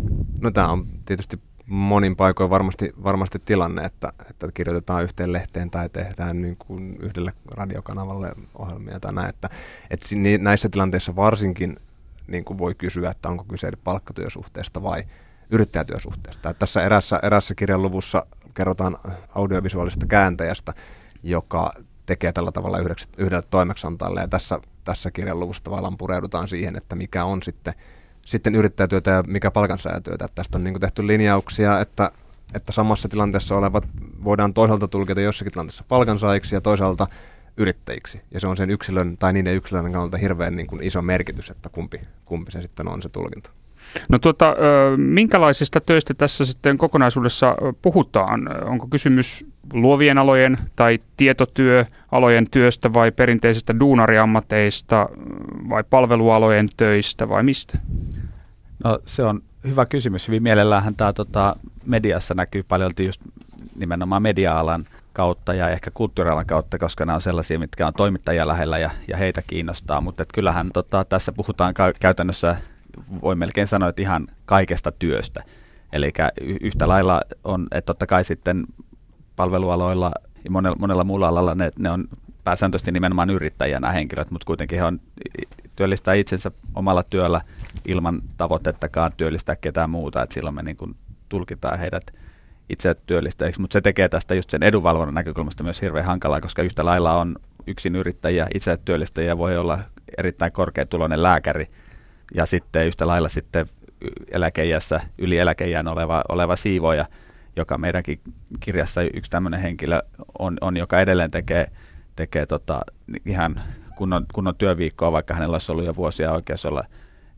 No 0.40 0.50
tämä 0.50 0.68
on 0.68 0.86
tietysti 1.04 1.40
monin 1.66 2.16
paikoin 2.16 2.50
varmasti, 2.50 2.92
varmasti 3.02 3.38
tilanne, 3.44 3.84
että, 3.84 4.12
että 4.30 4.48
kirjoitetaan 4.54 5.02
yhteen 5.02 5.32
lehteen 5.32 5.70
tai 5.70 5.88
tehdään 5.88 6.42
niin 6.42 6.56
kuin 6.56 6.96
yhdelle 7.00 7.32
radiokanavalle 7.50 8.32
ohjelmia 8.54 9.00
tai 9.00 9.12
näin. 9.12 9.28
Että, 9.28 9.48
että 9.90 10.06
näissä 10.38 10.68
tilanteissa 10.68 11.16
varsinkin 11.16 11.76
niin 12.26 12.44
kuin 12.44 12.58
voi 12.58 12.74
kysyä, 12.74 13.10
että 13.10 13.28
onko 13.28 13.44
kyse 13.44 13.70
palkkatyösuhteesta 13.84 14.82
vai 14.82 15.04
yrittäjätyösuhteesta. 15.50 16.50
Että 16.50 16.58
tässä 16.58 16.82
erässä, 16.82 17.20
erässä 17.22 17.54
kirjan 17.54 17.82
luvussa 17.82 18.26
kerrotaan 18.54 18.96
audiovisuaalista 19.34 20.06
kääntäjästä, 20.06 20.74
joka 21.22 21.72
tekee 22.08 22.32
tällä 22.32 22.52
tavalla 22.52 22.78
yhdeksi, 22.78 23.08
yhdelle 23.18 23.42
toimeksiantajalle. 23.50 24.20
Ja 24.20 24.28
tässä, 24.28 24.60
tässä 24.84 25.10
kirjan 25.10 25.40
luvussa 25.40 25.64
tavallaan 25.64 25.96
pureudutaan 25.96 26.48
siihen, 26.48 26.76
että 26.76 26.96
mikä 26.96 27.24
on 27.24 27.42
sitten 27.42 27.74
sitten 28.26 28.54
yrittäjätyötä 28.54 29.10
ja 29.10 29.22
mikä 29.26 29.50
palkansaajatyötä. 29.50 30.28
Tästä 30.34 30.58
on 30.58 30.64
niin 30.64 30.80
tehty 30.80 31.06
linjauksia, 31.06 31.80
että, 31.80 32.10
että 32.54 32.72
samassa 32.72 33.08
tilanteessa 33.08 33.56
olevat 33.56 33.84
voidaan 34.24 34.54
toisaalta 34.54 34.88
tulkita 34.88 35.20
jossakin 35.20 35.52
tilanteessa 35.52 35.84
palkansaajiksi 35.88 36.54
ja 36.54 36.60
toisaalta 36.60 37.06
yrittäjiksi. 37.56 38.20
Ja 38.30 38.40
se 38.40 38.46
on 38.46 38.56
sen 38.56 38.70
yksilön 38.70 39.16
tai 39.18 39.32
niiden 39.32 39.54
yksilön 39.54 39.84
kannalta 39.84 40.16
hirveän 40.18 40.56
niin 40.56 40.66
kuin 40.66 40.82
iso 40.82 41.02
merkitys, 41.02 41.50
että 41.50 41.68
kumpi, 41.68 42.00
kumpi 42.24 42.52
se 42.52 42.62
sitten 42.62 42.88
on 42.88 43.02
se 43.02 43.08
tulkinta. 43.08 43.50
No 44.08 44.18
tuota, 44.18 44.54
minkälaisista 44.96 45.80
töistä 45.80 46.14
tässä 46.14 46.44
sitten 46.44 46.78
kokonaisuudessa 46.78 47.56
puhutaan? 47.82 48.64
Onko 48.64 48.86
kysymys 48.86 49.46
luovien 49.72 50.18
alojen 50.18 50.56
tai 50.76 50.98
tietotyöalojen 51.16 52.46
työstä 52.50 52.92
vai 52.92 53.10
perinteisestä 53.10 53.80
duunariammateista 53.80 55.08
vai 55.68 55.84
palvelualojen 55.90 56.68
töistä 56.76 57.28
vai 57.28 57.42
mistä? 57.42 57.78
No 58.84 58.98
se 59.06 59.22
on 59.22 59.42
hyvä 59.64 59.86
kysymys. 59.86 60.28
Hyvin 60.28 60.42
mielellähän 60.42 60.96
tämä 60.96 61.12
tota, 61.12 61.56
mediassa 61.86 62.34
näkyy 62.34 62.62
paljon 62.62 62.92
just 62.98 63.20
nimenomaan 63.76 64.22
media-alan 64.22 64.84
kautta 65.12 65.54
ja 65.54 65.68
ehkä 65.68 65.90
kulttuurialan 65.90 66.46
kautta, 66.46 66.78
koska 66.78 67.04
nämä 67.04 67.14
on 67.14 67.20
sellaisia, 67.20 67.58
mitkä 67.58 67.86
on 67.86 67.92
toimittajia 67.94 68.48
lähellä 68.48 68.78
ja, 68.78 68.90
ja 69.08 69.16
heitä 69.16 69.42
kiinnostaa. 69.46 70.00
Mutta 70.00 70.24
kyllähän 70.34 70.70
tota, 70.74 71.04
tässä 71.04 71.32
puhutaan 71.32 71.74
ka- 71.74 71.92
käytännössä, 72.00 72.56
voi 73.22 73.34
melkein 73.34 73.66
sanoa, 73.66 73.88
että 73.88 74.02
ihan 74.02 74.26
kaikesta 74.44 74.92
työstä. 74.92 75.44
Eli 75.92 76.12
yhtä 76.60 76.88
lailla 76.88 77.20
on, 77.44 77.66
että 77.72 77.86
totta 77.86 78.06
kai 78.06 78.24
sitten 78.24 78.66
palvelualoilla 79.36 80.12
ja 80.44 80.50
monella, 80.50 80.76
monella 80.80 81.04
muulla 81.04 81.28
alalla 81.28 81.54
ne, 81.54 81.70
ne 81.78 81.90
on 81.90 82.08
pääsääntöisesti 82.44 82.92
nimenomaan 82.92 83.30
yrittäjiä 83.30 83.80
nämä 83.80 83.92
henkilöt, 83.92 84.30
mutta 84.30 84.46
kuitenkin 84.46 84.78
he 84.78 84.84
on, 84.84 85.00
työllistää 85.76 86.14
itsensä 86.14 86.50
omalla 86.74 87.02
työllä 87.02 87.40
ilman 87.84 88.22
tavoitettakaan 88.36 89.12
työllistää 89.16 89.56
ketään 89.56 89.90
muuta, 89.90 90.22
että 90.22 90.34
silloin 90.34 90.54
me 90.54 90.62
niin 90.62 90.76
kuin 90.76 90.96
tulkitaan 91.28 91.78
heidät 91.78 92.14
itse 92.70 92.94
työllistäjiksi, 93.06 93.60
mutta 93.60 93.72
se 93.72 93.80
tekee 93.80 94.08
tästä 94.08 94.34
just 94.34 94.50
sen 94.50 94.62
edunvalvonnan 94.62 95.14
näkökulmasta 95.14 95.64
myös 95.64 95.82
hirveän 95.82 96.06
hankalaa, 96.06 96.40
koska 96.40 96.62
yhtä 96.62 96.84
lailla 96.84 97.20
on 97.20 97.36
yksin 97.66 97.96
yrittäjiä, 97.96 98.46
itse 98.54 98.78
työllistäjiä 98.84 99.38
voi 99.38 99.56
olla 99.56 99.78
erittäin 100.18 100.52
korkeatuloinen 100.52 101.22
lääkäri 101.22 101.68
ja 102.34 102.46
sitten 102.46 102.86
yhtä 102.86 103.06
lailla 103.06 103.28
sitten 103.28 103.66
eläkeijässä, 104.30 105.00
yli 105.18 105.38
eläkeijän 105.38 105.88
oleva, 105.88 106.22
oleva 106.28 106.56
siivoja, 106.56 107.06
joka 107.56 107.78
meidänkin 107.78 108.20
kirjassa 108.60 109.02
yksi 109.02 109.30
tämmöinen 109.30 109.60
henkilö 109.60 110.02
on, 110.38 110.56
on, 110.60 110.76
joka 110.76 111.00
edelleen 111.00 111.30
tekee, 111.30 111.66
tekee 112.16 112.46
tota, 112.46 112.80
ihan 113.26 113.60
kunnon, 113.96 114.26
kunnon 114.34 114.56
työviikkoa, 114.56 115.12
vaikka 115.12 115.34
hänellä 115.34 115.54
olisi 115.54 115.72
ollut 115.72 115.84
jo 115.84 115.96
vuosia 115.96 116.32
oikeus 116.32 116.66
olla 116.66 116.84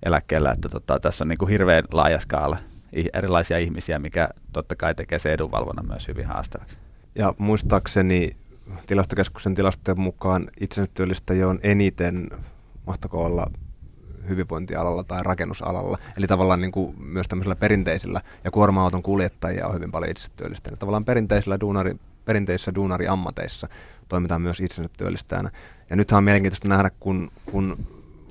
eläkkeellä. 0.03 0.50
Että 0.50 0.68
tota, 0.68 1.00
tässä 1.00 1.24
on 1.24 1.29
niin 1.29 1.38
kuin 1.38 1.48
hirveän 1.48 1.85
laaja 1.92 2.20
skaala 2.20 2.57
erilaisia 3.12 3.59
ihmisiä, 3.59 3.98
mikä 3.98 4.29
totta 4.53 4.76
kai 4.76 4.94
tekee 4.94 5.18
se 5.18 5.33
edunvalvonnan 5.33 5.87
myös 5.87 6.09
hyvin 6.09 6.26
haastavaksi. 6.26 6.76
Ja 7.14 7.35
muistaakseni 7.38 8.31
tilastokeskuksen 8.87 9.55
tilastojen 9.55 10.00
mukaan 10.00 10.48
itsensä 10.61 10.90
työllistäjiä 10.94 11.48
on 11.48 11.61
eniten, 11.62 12.31
mahtako 12.87 13.24
olla 13.24 13.46
hyvinvointialalla 14.28 15.04
tai 15.04 15.22
rakennusalalla. 15.22 15.98
Eli 16.16 16.26
tavallaan 16.26 16.61
niin 16.61 16.72
kuin 16.72 16.96
myös 17.04 17.28
tämmöisellä 17.28 17.56
perinteisillä, 17.56 18.20
ja 18.44 18.50
kuorma-auton 18.50 19.02
kuljettajia 19.02 19.66
on 19.66 19.74
hyvin 19.74 19.90
paljon 19.90 20.11
itse 20.11 20.28
työllistäjänä. 20.37 20.76
Tavallaan 20.76 21.04
perinteisillä 21.04 21.61
duunari, 21.61 21.96
perinteisissä 22.24 22.74
duunariammateissa 22.74 23.68
toimitaan 24.09 24.42
myös 24.42 24.61
itsensä 24.61 24.90
työllistäjänä. 24.96 25.50
Ja 25.90 25.96
nythän 25.96 26.18
on 26.18 26.24
mielenkiintoista 26.24 26.68
nähdä, 26.68 26.90
kun, 27.00 27.30
kun 27.50 27.87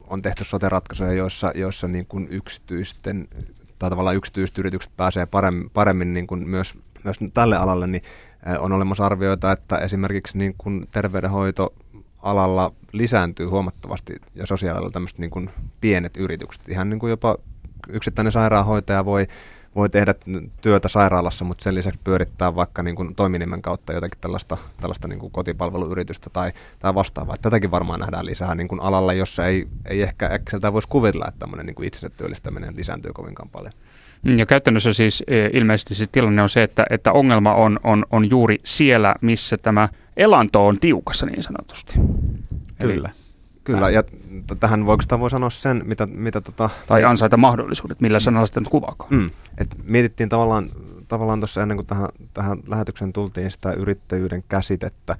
on 0.07 0.21
tehty 0.21 0.43
sote-ratkaisuja, 0.43 1.13
joissa, 1.13 1.51
joissa 1.55 1.87
niin 1.87 2.05
kuin 2.05 2.27
yksityisten 2.31 3.27
tai 3.79 3.89
tavallaan 3.89 4.15
yksityiset 4.15 4.57
yritykset 4.57 4.91
pääsee 4.97 5.25
paremmin, 5.25 5.69
paremmin 5.69 6.13
niin 6.13 6.27
kuin 6.27 6.49
myös, 6.49 6.73
myös 7.03 7.17
tälle 7.33 7.57
alalle, 7.57 7.87
niin 7.87 8.03
on 8.59 8.71
olemassa 8.71 9.05
arvioita, 9.05 9.51
että 9.51 9.77
esimerkiksi 9.77 10.37
niin 10.37 10.55
kuin 10.57 10.87
terveydenhoito 10.91 11.73
alalla 12.21 12.71
lisääntyy 12.91 13.45
huomattavasti 13.45 14.15
ja 14.35 14.47
sosiaalilla 14.47 14.89
tämmöiset 14.89 15.19
niin 15.19 15.31
kuin 15.31 15.49
pienet 15.81 16.17
yritykset. 16.17 16.69
Ihan 16.69 16.89
niin 16.89 16.99
kuin 16.99 17.09
jopa 17.09 17.37
yksittäinen 17.89 18.31
sairaanhoitaja 18.31 19.05
voi, 19.05 19.27
voi 19.75 19.89
tehdä 19.89 20.15
työtä 20.61 20.87
sairaalassa, 20.87 21.45
mutta 21.45 21.63
sen 21.63 21.75
lisäksi 21.75 21.99
pyörittää 22.03 22.55
vaikka 22.55 22.83
niin 22.83 22.95
kuin 22.95 23.15
toiminimen 23.15 23.61
kautta 23.61 23.93
jotakin 23.93 24.21
tällaista, 24.21 24.57
tällaista 24.81 25.07
niin 25.07 25.19
kuin 25.19 25.31
kotipalveluyritystä 25.31 26.29
tai, 26.29 26.51
tai 26.79 26.95
vastaavaa. 26.95 27.35
Tätäkin 27.41 27.71
varmaan 27.71 27.99
nähdään 27.99 28.25
lisää 28.25 28.55
niin 28.55 28.67
kuin 28.67 28.81
alalla, 28.81 29.13
jossa 29.13 29.45
ei, 29.45 29.67
ei 29.85 30.01
ehkä 30.01 30.29
äkseltä 30.33 30.73
voisi 30.73 30.87
kuvitella, 30.87 31.27
että 31.27 31.39
tämmöinen 31.39 31.65
niin 31.65 31.75
kuin 31.75 31.87
itsensä 31.87 32.09
työllistäminen 32.09 32.75
lisääntyy 32.75 33.13
kovinkaan 33.13 33.49
paljon. 33.49 33.73
Ja 34.23 34.45
käytännössä 34.45 34.93
siis 34.93 35.23
e, 35.27 35.49
ilmeisesti 35.53 35.95
se 35.95 36.05
tilanne 36.11 36.41
on 36.41 36.49
se, 36.49 36.63
että, 36.63 36.85
että 36.89 37.11
ongelma 37.11 37.53
on, 37.53 37.79
on, 37.83 38.05
on 38.11 38.29
juuri 38.29 38.57
siellä, 38.63 39.15
missä 39.21 39.57
tämä 39.57 39.89
elanto 40.17 40.67
on 40.67 40.77
tiukassa 40.77 41.25
niin 41.25 41.43
sanotusti. 41.43 41.93
Kyllä. 42.81 43.09
Eli, 43.09 43.19
Kyllä, 43.63 43.89
ja 43.89 44.03
tähän 44.59 44.85
voiko 44.85 45.01
sitä 45.01 45.19
voi 45.19 45.29
sanoa 45.29 45.49
sen, 45.49 45.81
mitä... 45.85 46.05
mitä 46.05 46.41
tota, 46.41 46.69
tai 46.87 47.03
ansaita 47.03 47.37
mahdollisuudet, 47.37 48.01
millä 48.01 48.19
sanalla 48.19 48.45
sitä 48.45 48.59
nyt 48.59 48.69
kuvaakaan. 48.69 49.13
Mm, 49.13 49.29
et 49.57 49.67
mietittiin 49.83 50.29
tavallaan, 50.29 50.69
tavallaan 51.07 51.39
tuossa 51.39 51.61
ennen 51.61 51.77
kuin 51.77 51.87
tähän, 51.87 52.09
tähän 52.33 52.57
lähetykseen 52.67 53.13
tultiin 53.13 53.51
sitä 53.51 53.71
yrittäjyyden 53.71 54.43
käsitettä, 54.49 55.15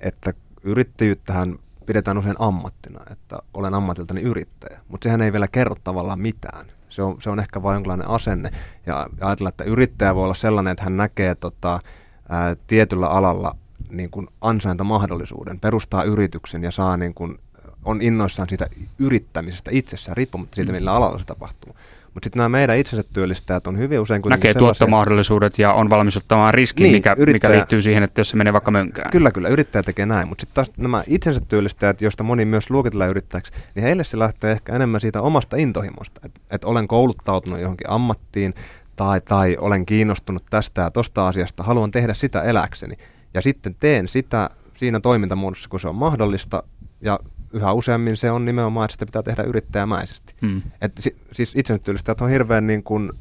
että 0.00 0.34
yrittäjyyttähän 0.62 1.58
pidetään 1.86 2.18
usein 2.18 2.36
ammattina, 2.38 3.00
että 3.10 3.38
olen 3.54 3.74
ammatiltani 3.74 4.20
yrittäjä, 4.20 4.80
mutta 4.88 5.04
sehän 5.04 5.22
ei 5.22 5.32
vielä 5.32 5.48
kerro 5.48 5.76
tavallaan 5.84 6.20
mitään. 6.20 6.66
Se 6.92 7.02
on, 7.02 7.22
se 7.22 7.30
on 7.30 7.40
ehkä 7.40 7.62
vain 7.62 7.74
jonkinlainen 7.74 8.08
asenne. 8.08 8.50
Ja 8.86 9.06
ajatella, 9.20 9.48
että 9.48 9.64
yrittäjä 9.64 10.14
voi 10.14 10.24
olla 10.24 10.34
sellainen, 10.34 10.70
että 10.70 10.84
hän 10.84 10.96
näkee 10.96 11.34
tota, 11.34 11.80
ää, 12.28 12.56
tietyllä 12.66 13.08
alalla 13.08 13.56
niin 13.90 14.10
kuin 14.10 14.28
ansaintamahdollisuuden, 14.40 15.60
perustaa 15.60 16.02
yrityksen 16.02 16.62
ja 16.62 16.70
saa 16.70 16.96
niin 16.96 17.14
kuin, 17.14 17.38
on 17.84 18.02
innoissaan 18.02 18.48
siitä 18.48 18.66
yrittämisestä 18.98 19.70
itsessään, 19.74 20.16
riippumatta 20.16 20.54
siitä, 20.54 20.72
mm. 20.72 20.76
millä 20.76 20.92
alalla 20.92 21.18
se 21.18 21.24
tapahtuu. 21.24 21.76
Mutta 22.14 22.26
sitten 22.26 22.38
nämä 22.38 22.48
meidän 22.48 22.78
itsensä 22.78 23.04
työllistäjät 23.12 23.66
on 23.66 23.78
hyvin 23.78 24.00
usein 24.00 24.22
Näkee 24.28 24.54
tuottomahdollisuudet 24.54 25.58
ja 25.58 25.72
on 25.72 25.90
valmis 25.90 26.16
ottamaan 26.16 26.54
riskin, 26.54 26.84
niin, 26.84 26.92
mikä, 26.92 27.12
yrittäjä, 27.18 27.32
mikä 27.32 27.50
liittyy 27.50 27.82
siihen, 27.82 28.02
että 28.02 28.20
jos 28.20 28.30
se 28.30 28.36
menee 28.36 28.52
vaikka 28.52 28.70
mönkään. 28.70 29.10
Kyllä, 29.10 29.30
kyllä. 29.30 29.48
Yrittäjä 29.48 29.82
tekee 29.82 30.06
näin. 30.06 30.28
Mutta 30.28 30.42
sitten 30.42 30.54
taas 30.54 30.70
nämä 30.76 31.04
itsensä 31.06 31.40
työllistäjät, 31.48 32.02
joista 32.02 32.22
moni 32.22 32.44
myös 32.44 32.70
luokitellaan 32.70 33.10
yrittäjäksi, 33.10 33.52
niin 33.74 33.84
heille 33.84 34.04
se 34.04 34.18
lähtee 34.18 34.52
ehkä 34.52 34.76
enemmän 34.76 35.00
siitä 35.00 35.22
omasta 35.22 35.56
intohimosta. 35.56 36.20
Että 36.24 36.40
et 36.50 36.64
olen 36.64 36.88
kouluttautunut 36.88 37.60
johonkin 37.60 37.90
ammattiin 37.90 38.54
tai, 38.96 39.20
tai 39.20 39.56
olen 39.60 39.86
kiinnostunut 39.86 40.42
tästä 40.50 40.82
ja 40.82 40.90
tosta 40.90 41.28
asiasta, 41.28 41.62
haluan 41.62 41.90
tehdä 41.90 42.14
sitä 42.14 42.42
eläkseni. 42.42 42.94
Ja 43.34 43.42
sitten 43.42 43.76
teen 43.80 44.08
sitä 44.08 44.50
siinä 44.76 45.00
toimintamuodossa, 45.00 45.68
kun 45.68 45.80
se 45.80 45.88
on 45.88 45.94
mahdollista 45.94 46.62
ja 47.00 47.18
yhä 47.52 47.72
useammin 47.72 48.16
se 48.16 48.30
on 48.30 48.44
nimenomaan, 48.44 48.84
että 48.84 48.92
sitä 48.92 49.06
pitää 49.06 49.22
tehdä 49.22 49.42
yrittäjämäisesti. 49.42 50.34
Hmm. 50.42 50.62
Et 50.80 50.92
si, 51.00 51.16
siis 51.32 51.52
itsensä 51.56 51.82
työllistäjät 51.84 52.20
on 52.20 52.30
hirveän 52.30 52.66
niin 52.66 52.82
kuin 52.82 53.12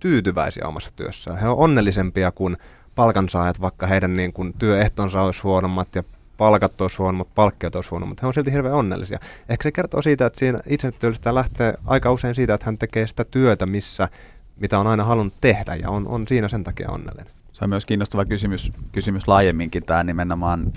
tyytyväisiä 0.00 0.66
omassa 0.66 0.90
työssään. 0.96 1.38
He 1.38 1.48
on 1.48 1.56
onnellisempia 1.56 2.32
kuin 2.32 2.56
palkansaajat, 2.94 3.60
vaikka 3.60 3.86
heidän 3.86 4.16
niin 4.16 4.32
kuin 4.32 4.54
työehtonsa 4.58 5.22
olisi 5.22 5.42
huonommat 5.42 5.94
ja 5.94 6.02
palkat 6.36 6.80
olisi 6.80 6.96
huonommat, 6.98 7.34
palkkiot 7.34 7.74
olisi 7.74 7.90
huonommat, 7.90 8.22
he 8.22 8.26
on 8.26 8.34
silti 8.34 8.52
hirveän 8.52 8.74
onnellisia. 8.74 9.18
Ehkä 9.48 9.62
se 9.62 9.72
kertoo 9.72 10.02
siitä, 10.02 10.26
että 10.26 10.38
siinä 10.38 10.60
itse 10.66 10.92
työllistäjä 10.92 11.34
lähtee 11.34 11.74
aika 11.86 12.12
usein 12.12 12.34
siitä, 12.34 12.54
että 12.54 12.66
hän 12.66 12.78
tekee 12.78 13.06
sitä 13.06 13.24
työtä, 13.24 13.66
missä, 13.66 14.08
mitä 14.56 14.78
on 14.78 14.86
aina 14.86 15.04
halunnut 15.04 15.34
tehdä 15.40 15.74
ja 15.74 15.90
on, 15.90 16.08
on 16.08 16.26
siinä 16.26 16.48
sen 16.48 16.64
takia 16.64 16.90
onnellinen. 16.90 17.32
Se 17.52 17.64
on 17.64 17.70
myös 17.70 17.86
kiinnostava 17.86 18.24
kysymys, 18.24 18.72
kysymys 18.92 19.28
laajemminkin 19.28 19.86
tämä 19.86 20.04
nimenomaan 20.04 20.72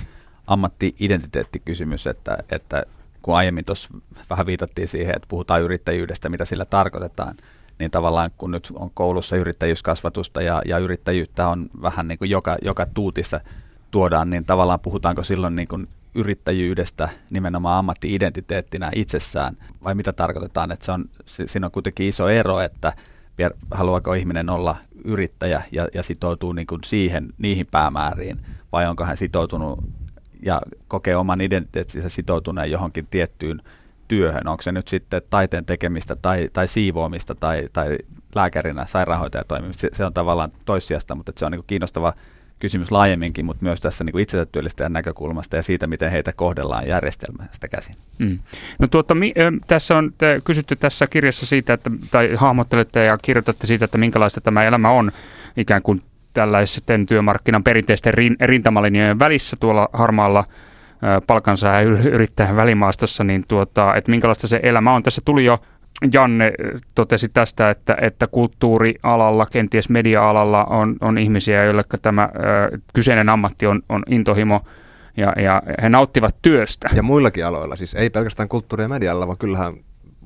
ammatti-identiteettikysymys, 0.49 2.07
että, 2.07 2.37
että 2.51 2.83
kun 3.21 3.35
aiemmin 3.35 3.65
tuossa 3.65 3.89
vähän 4.29 4.45
viitattiin 4.45 4.87
siihen, 4.87 5.15
että 5.15 5.27
puhutaan 5.27 5.61
yrittäjyydestä, 5.61 6.29
mitä 6.29 6.45
sillä 6.45 6.65
tarkoitetaan, 6.65 7.35
niin 7.79 7.91
tavallaan 7.91 8.29
kun 8.37 8.51
nyt 8.51 8.71
on 8.73 8.91
koulussa 8.93 9.35
yrittäjyyskasvatusta 9.35 10.41
ja, 10.41 10.61
ja 10.65 10.77
yrittäjyyttä 10.77 11.47
on 11.47 11.69
vähän 11.81 12.07
niin 12.07 12.17
kuin 12.19 12.29
joka, 12.29 12.57
joka 12.61 12.85
tuutissa 12.85 13.41
tuodaan, 13.91 14.29
niin 14.29 14.45
tavallaan 14.45 14.79
puhutaanko 14.79 15.23
silloin 15.23 15.55
niin 15.55 15.67
kuin 15.67 15.87
yrittäjyydestä 16.15 17.09
nimenomaan 17.29 17.79
ammatti-identiteettinä 17.79 18.91
itsessään, 18.95 19.57
vai 19.83 19.95
mitä 19.95 20.13
tarkoitetaan, 20.13 20.71
että 20.71 20.85
se 20.85 20.91
on, 20.91 21.05
siinä 21.25 21.67
on 21.67 21.71
kuitenkin 21.71 22.07
iso 22.07 22.29
ero, 22.29 22.59
että 22.59 22.93
haluaako 23.71 24.13
ihminen 24.13 24.49
olla 24.49 24.75
yrittäjä 25.03 25.63
ja, 25.71 25.87
ja 25.93 26.03
sitoutuu 26.03 26.53
niin 26.53 26.67
kuin 26.67 26.81
siihen, 26.85 27.33
niihin 27.37 27.67
päämääriin, 27.71 28.39
vai 28.71 28.87
onko 28.87 29.05
hän 29.05 29.17
sitoutunut 29.17 29.79
ja 30.45 30.61
kokee 30.87 31.15
oman 31.15 31.41
identiteettinsä 31.41 32.09
sitoutuneen 32.09 32.71
johonkin 32.71 33.07
tiettyyn 33.11 33.61
työhön. 34.07 34.47
Onko 34.47 34.61
se 34.61 34.71
nyt 34.71 34.87
sitten 34.87 35.21
taiteen 35.29 35.65
tekemistä 35.65 36.15
tai, 36.15 36.49
tai 36.53 36.67
siivoamista 36.67 37.35
tai, 37.35 37.69
tai 37.73 37.97
lääkärinä, 38.35 38.85
sairaanhoitaja 38.85 39.43
toimimista. 39.47 39.81
Se, 39.81 39.89
se 39.93 40.05
on 40.05 40.13
tavallaan 40.13 40.51
toissijasta, 40.65 41.15
mutta 41.15 41.31
se 41.35 41.45
on 41.45 41.51
niin 41.51 41.63
kiinnostava 41.67 42.13
kysymys 42.59 42.91
laajemminkin, 42.91 43.45
mutta 43.45 43.63
myös 43.63 43.79
tässä 43.79 44.03
niin 44.03 44.19
itsensä 44.19 44.45
työllistäjän 44.51 44.93
näkökulmasta 44.93 45.55
ja 45.55 45.63
siitä, 45.63 45.87
miten 45.87 46.11
heitä 46.11 46.33
kohdellaan 46.33 46.87
järjestelmästä 46.87 47.67
käsin. 47.67 47.95
Mm. 48.17 48.39
No 48.79 48.87
tuota, 48.87 49.15
mi, 49.15 49.33
tässä 49.67 49.97
on 49.97 50.13
te 50.17 50.41
kysytty 50.43 50.75
tässä 50.75 51.07
kirjassa 51.07 51.45
siitä, 51.45 51.73
että, 51.73 51.91
tai 52.11 52.35
hahmottelette 52.35 53.05
ja 53.05 53.17
kirjoitatte 53.17 53.67
siitä, 53.67 53.85
että 53.85 53.97
minkälaista 53.97 54.41
tämä 54.41 54.63
elämä 54.63 54.91
on 54.91 55.11
ikään 55.57 55.81
kuin 55.81 56.01
tällaisten 56.33 57.05
työmarkkinan 57.05 57.63
perinteisten 57.63 58.13
rin, 58.13 58.35
rintamalinjojen 58.41 59.19
välissä 59.19 59.57
tuolla 59.59 59.89
harmaalla 59.93 60.43
palkansaaja 61.27 61.81
yrittäjän 62.11 62.55
välimaastossa, 62.55 63.23
niin 63.23 63.43
tuota, 63.47 63.95
että 63.95 64.11
minkälaista 64.11 64.47
se 64.47 64.59
elämä 64.63 64.93
on. 64.93 65.03
Tässä 65.03 65.21
tuli 65.25 65.45
jo 65.45 65.59
Janne 66.13 66.53
totesi 66.95 67.29
tästä, 67.29 67.69
että, 67.69 67.97
että 68.01 68.27
kulttuurialalla, 68.27 69.45
kenties 69.45 69.89
media-alalla 69.89 70.63
on, 70.65 70.95
on 71.01 71.17
ihmisiä, 71.17 71.63
joille 71.63 71.83
tämä 72.01 72.29
ö, 72.35 72.77
kyseinen 72.93 73.29
ammatti 73.29 73.67
on, 73.67 73.81
on 73.89 74.03
intohimo 74.09 74.61
ja, 75.17 75.33
ja 75.37 75.61
he 75.81 75.89
nauttivat 75.89 76.35
työstä. 76.41 76.89
Ja 76.93 77.03
muillakin 77.03 77.45
aloilla, 77.45 77.75
siis 77.75 77.95
ei 77.95 78.09
pelkästään 78.09 78.49
kulttuuri- 78.49 78.83
ja 78.83 78.89
media 78.89 79.27
vaan 79.27 79.37
kyllähän 79.37 79.73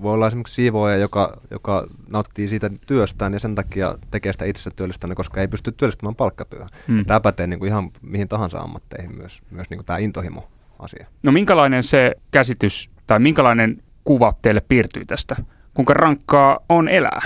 voi 0.03 0.13
olla 0.13 0.27
esimerkiksi 0.27 0.55
siivooja, 0.55 0.97
joka, 0.97 1.37
joka 1.51 1.87
nauttii 2.09 2.47
siitä 2.47 2.69
työstään 2.87 3.33
ja 3.33 3.39
sen 3.39 3.55
takia 3.55 3.95
tekee 4.11 4.31
sitä 4.33 4.45
itse 4.45 4.71
työllistänä, 4.75 5.15
koska 5.15 5.41
ei 5.41 5.47
pysty 5.47 5.71
työllistämään 5.71 6.15
palkkatyöhön. 6.15 6.69
Mm. 6.87 7.05
Tämä 7.05 7.19
pätee 7.19 7.47
niin 7.47 7.59
kuin 7.59 7.69
ihan 7.69 7.91
mihin 8.01 8.27
tahansa 8.27 8.59
ammatteihin 8.59 9.15
myös, 9.15 9.41
myös 9.51 9.69
niin 9.69 9.77
kuin 9.77 9.85
tämä 9.85 9.99
intohimo 9.99 10.47
asia. 10.79 11.07
No 11.23 11.31
minkälainen 11.31 11.83
se 11.83 12.15
käsitys 12.31 12.89
tai 13.07 13.19
minkälainen 13.19 13.83
kuva 14.03 14.33
teille 14.41 14.61
piirtyy 14.67 15.05
tästä? 15.05 15.35
Kuinka 15.73 15.93
rankkaa 15.93 16.59
on 16.69 16.87
elää 16.87 17.21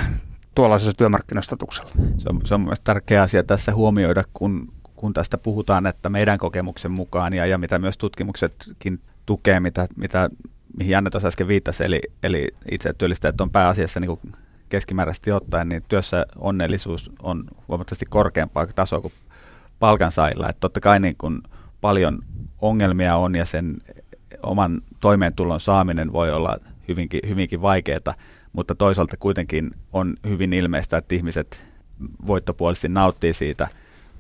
tuollaisessa 0.55 0.97
työmarkkinastatuksella? 0.97 1.91
Se 2.17 2.29
on, 2.29 2.41
se 2.45 2.53
on 2.53 2.61
myös 2.61 2.79
tärkeä 2.79 3.21
asia 3.21 3.43
tässä 3.43 3.73
huomioida, 3.73 4.23
kun, 4.33 4.73
kun 4.95 5.13
tästä 5.13 5.37
puhutaan, 5.37 5.85
että 5.85 6.09
meidän 6.09 6.37
kokemuksen 6.37 6.91
mukaan 6.91 7.33
ja, 7.33 7.45
ja 7.45 7.57
mitä 7.57 7.79
myös 7.79 7.97
tutkimuksetkin 7.97 8.99
tukee, 9.25 9.59
mitä, 9.59 9.87
mitä 9.95 10.29
mihin 10.77 10.91
Janne 10.91 11.09
tuossa 11.09 11.27
äsken 11.27 11.47
viittasi, 11.47 11.83
eli, 11.83 12.01
eli 12.23 12.47
itse 12.71 12.93
työllistäjät 12.93 13.41
on 13.41 13.49
pääasiassa 13.49 13.99
niin 13.99 14.19
keskimääräisesti 14.69 15.31
ottaen, 15.31 15.69
niin 15.69 15.83
työssä 15.87 16.25
onnellisuus 16.35 17.11
on 17.23 17.43
huomattavasti 17.67 18.05
korkeampaa 18.05 18.67
tasoa 18.67 19.01
kuin 19.01 19.13
palkansaajilla. 19.79 20.49
Että 20.49 20.59
totta 20.59 20.79
kai 20.79 20.99
niin 20.99 21.15
kuin 21.17 21.41
paljon 21.81 22.19
ongelmia 22.61 23.15
on 23.15 23.35
ja 23.35 23.45
sen 23.45 23.77
oman 24.43 24.81
toimeentulon 24.99 25.59
saaminen 25.59 26.13
voi 26.13 26.31
olla 26.31 26.57
hyvinkin, 26.87 27.19
hyvinkin 27.27 27.61
vaikeaa, 27.61 28.13
mutta 28.53 28.75
toisaalta 28.75 29.17
kuitenkin 29.17 29.71
on 29.93 30.15
hyvin 30.27 30.53
ilmeistä, 30.53 30.97
että 30.97 31.15
ihmiset 31.15 31.65
voittopuolisesti 32.27 32.89
nauttii 32.89 33.33
siitä 33.33 33.67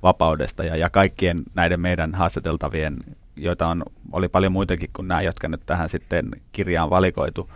vapaudesta 0.03 0.63
ja, 0.63 0.75
ja 0.75 0.89
kaikkien 0.89 1.43
näiden 1.53 1.79
meidän 1.79 2.15
haastateltavien 2.15 2.97
joita 3.37 3.67
on, 3.67 3.83
oli 4.11 4.29
paljon 4.29 4.51
muitakin 4.51 4.89
kuin 4.95 5.07
nämä, 5.07 5.21
jotka 5.21 5.47
nyt 5.47 5.61
tähän 5.65 5.89
sitten 5.89 6.31
kirjaan 6.51 6.89
valikoitu 6.89 7.49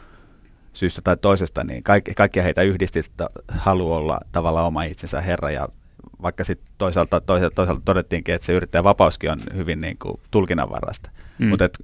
syystä 0.73 1.01
tai 1.01 1.17
toisesta, 1.17 1.63
niin 1.63 1.83
kaikki, 1.83 2.13
kaikkia 2.13 2.43
heitä 2.43 2.61
yhdisti, 2.61 2.99
että 2.99 3.29
haluaa 3.47 3.99
olla 3.99 4.19
tavallaan 4.31 4.67
oma 4.67 4.83
itsensä 4.83 5.21
herra 5.21 5.51
ja 5.51 5.69
vaikka 6.21 6.43
sitten 6.43 6.71
toisaalta, 6.77 7.21
toisaalta, 7.21 7.55
toisaalta 7.55 7.81
todettiinkin, 7.85 8.35
että 8.35 8.45
se 8.45 8.53
yrittäjän 8.53 8.83
vapauskin 8.83 9.31
on 9.31 9.39
hyvin 9.55 9.81
niin 9.81 9.97
kuin 9.97 10.19
tulkinnanvaraista. 10.31 11.11
Mm. 11.39 11.47
Mutta 11.47 11.65
et, 11.65 11.79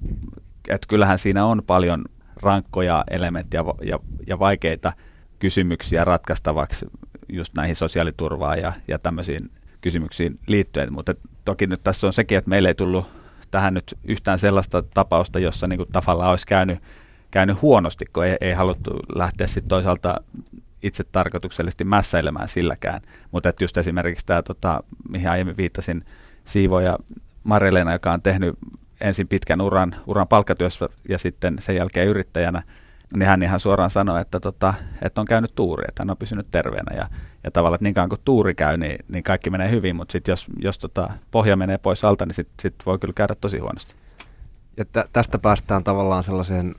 et 0.67 0.85
kyllähän 0.87 1.19
siinä 1.19 1.45
on 1.45 1.63
paljon 1.67 2.05
rankkoja 2.41 3.03
elementtejä 3.11 3.63
ja, 3.81 3.99
ja, 4.27 4.39
vaikeita 4.39 4.93
kysymyksiä 5.39 6.05
ratkaistavaksi 6.05 6.85
just 7.29 7.53
näihin 7.55 7.75
sosiaaliturvaan 7.75 8.59
ja, 8.59 8.73
ja 8.87 8.99
tämmöisiin 8.99 9.51
kysymyksiin 9.81 10.39
liittyen. 10.47 10.93
Mutta 10.93 11.15
toki 11.45 11.67
nyt 11.67 11.83
tässä 11.83 12.07
on 12.07 12.13
sekin, 12.13 12.37
että 12.37 12.49
meillä 12.49 12.69
ei 12.69 12.75
tullut 12.75 13.07
tähän 13.51 13.73
nyt 13.73 13.97
yhtään 14.03 14.39
sellaista 14.39 14.81
tapausta, 14.81 15.39
jossa 15.39 15.67
niin 15.67 15.77
kuin 15.77 15.89
tavallaan 15.93 16.29
olisi 16.29 16.47
käynyt, 16.47 16.79
käynyt 17.31 17.61
huonosti, 17.61 18.05
kun 18.13 18.25
ei, 18.25 18.37
ei 18.41 18.53
haluttu 18.53 18.91
lähteä 19.15 19.47
sitten 19.47 19.67
toisaalta 19.67 20.15
itse 20.83 21.03
tarkoituksellisesti 21.03 21.83
mässäilemään 21.83 22.47
silläkään. 22.47 23.01
Mutta 23.31 23.51
just 23.61 23.77
esimerkiksi 23.77 24.25
tämä, 24.25 24.41
tota, 24.41 24.83
mihin 25.09 25.29
aiemmin 25.29 25.57
viittasin, 25.57 26.05
Siivo 26.45 26.79
ja 26.79 26.97
Marilena, 27.43 27.93
joka 27.93 28.13
on 28.13 28.21
tehnyt 28.21 28.55
ensin 29.01 29.27
pitkän 29.27 29.61
uran, 29.61 29.95
uran 30.07 30.27
palkkatyössä 30.27 30.89
ja 31.09 31.17
sitten 31.17 31.55
sen 31.59 31.75
jälkeen 31.75 32.07
yrittäjänä, 32.07 32.63
niin 33.13 33.27
hän 33.27 33.43
ihan 33.43 33.59
suoraan 33.59 33.89
sanoi, 33.89 34.21
että, 34.21 34.39
tota, 34.39 34.73
että 35.01 35.21
on 35.21 35.27
käynyt 35.27 35.55
tuuri, 35.55 35.83
että 35.87 36.03
hän 36.03 36.09
on 36.09 36.17
pysynyt 36.17 36.51
terveenä 36.51 36.95
ja, 36.95 37.07
ja 37.43 37.51
tavallaan, 37.51 37.85
että 37.85 38.01
niin 38.01 38.09
kuin 38.09 38.21
tuuri 38.25 38.55
käy, 38.55 38.77
niin, 38.77 39.05
niin 39.07 39.23
kaikki 39.23 39.49
menee 39.49 39.69
hyvin, 39.69 39.95
mutta 39.95 40.11
sitten 40.11 40.31
jos, 40.31 40.45
jos 40.59 40.77
tota, 40.77 41.13
pohja 41.31 41.55
menee 41.55 41.77
pois 41.77 42.05
alta, 42.05 42.25
niin 42.25 42.35
sitten 42.35 42.55
sit 42.61 42.75
voi 42.85 42.99
kyllä 42.99 43.13
käydä 43.13 43.35
tosi 43.35 43.57
huonosti. 43.57 43.95
Ja 44.77 44.85
tä, 44.85 45.05
tästä 45.13 45.39
päästään 45.39 45.83
tavallaan 45.83 46.23
sellaiseen 46.23 46.75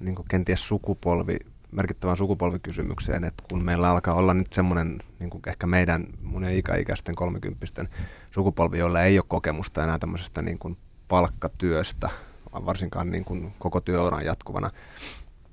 niin 0.00 0.14
kenties 0.28 0.68
sukupolvi, 0.68 1.36
merkittävään 1.72 2.16
sukupolvikysymykseen, 2.16 3.24
että 3.24 3.44
kun 3.50 3.64
meillä 3.64 3.90
alkaa 3.90 4.14
olla 4.14 4.34
nyt 4.34 4.52
semmoinen 4.52 4.98
niin 5.18 5.30
ehkä 5.46 5.66
meidän 5.66 6.06
mun 6.22 6.44
ja 6.44 6.50
ikäikäisten 6.50 7.14
kolmekymppisten 7.14 7.88
sukupolvi, 8.30 8.78
joilla 8.78 9.02
ei 9.02 9.18
ole 9.18 9.24
kokemusta 9.28 9.84
enää 9.84 9.98
tämmöisestä 9.98 10.42
niin 10.42 10.58
kuin 10.58 10.76
palkkatyöstä, 11.08 12.10
varsinkaan 12.52 13.10
niin 13.10 13.24
kuin 13.24 13.52
koko 13.58 13.80
työuran 13.80 14.24
jatkuvana 14.24 14.70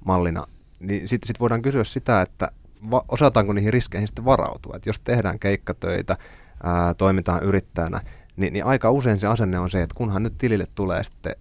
mallina, 0.05 0.43
niin 0.79 1.07
sitten 1.07 1.27
sit 1.27 1.39
voidaan 1.39 1.61
kysyä 1.61 1.83
sitä, 1.83 2.21
että 2.21 2.51
va- 2.91 3.05
osataanko 3.07 3.53
niihin 3.53 3.73
riskeihin 3.73 4.07
sitten 4.07 4.25
varautua. 4.25 4.75
Että 4.75 4.89
jos 4.89 4.99
tehdään 4.99 5.39
keikkatöitä, 5.39 6.17
ää, 6.63 6.93
toimitaan 6.93 7.43
yrittäjänä, 7.43 8.01
niin, 8.35 8.53
niin 8.53 8.65
aika 8.65 8.91
usein 8.91 9.19
se 9.19 9.27
asenne 9.27 9.59
on 9.59 9.69
se, 9.69 9.81
että 9.81 9.95
kunhan 9.95 10.23
nyt 10.23 10.37
tilille 10.37 10.65
tulee 10.75 11.03
sitten 11.03 11.35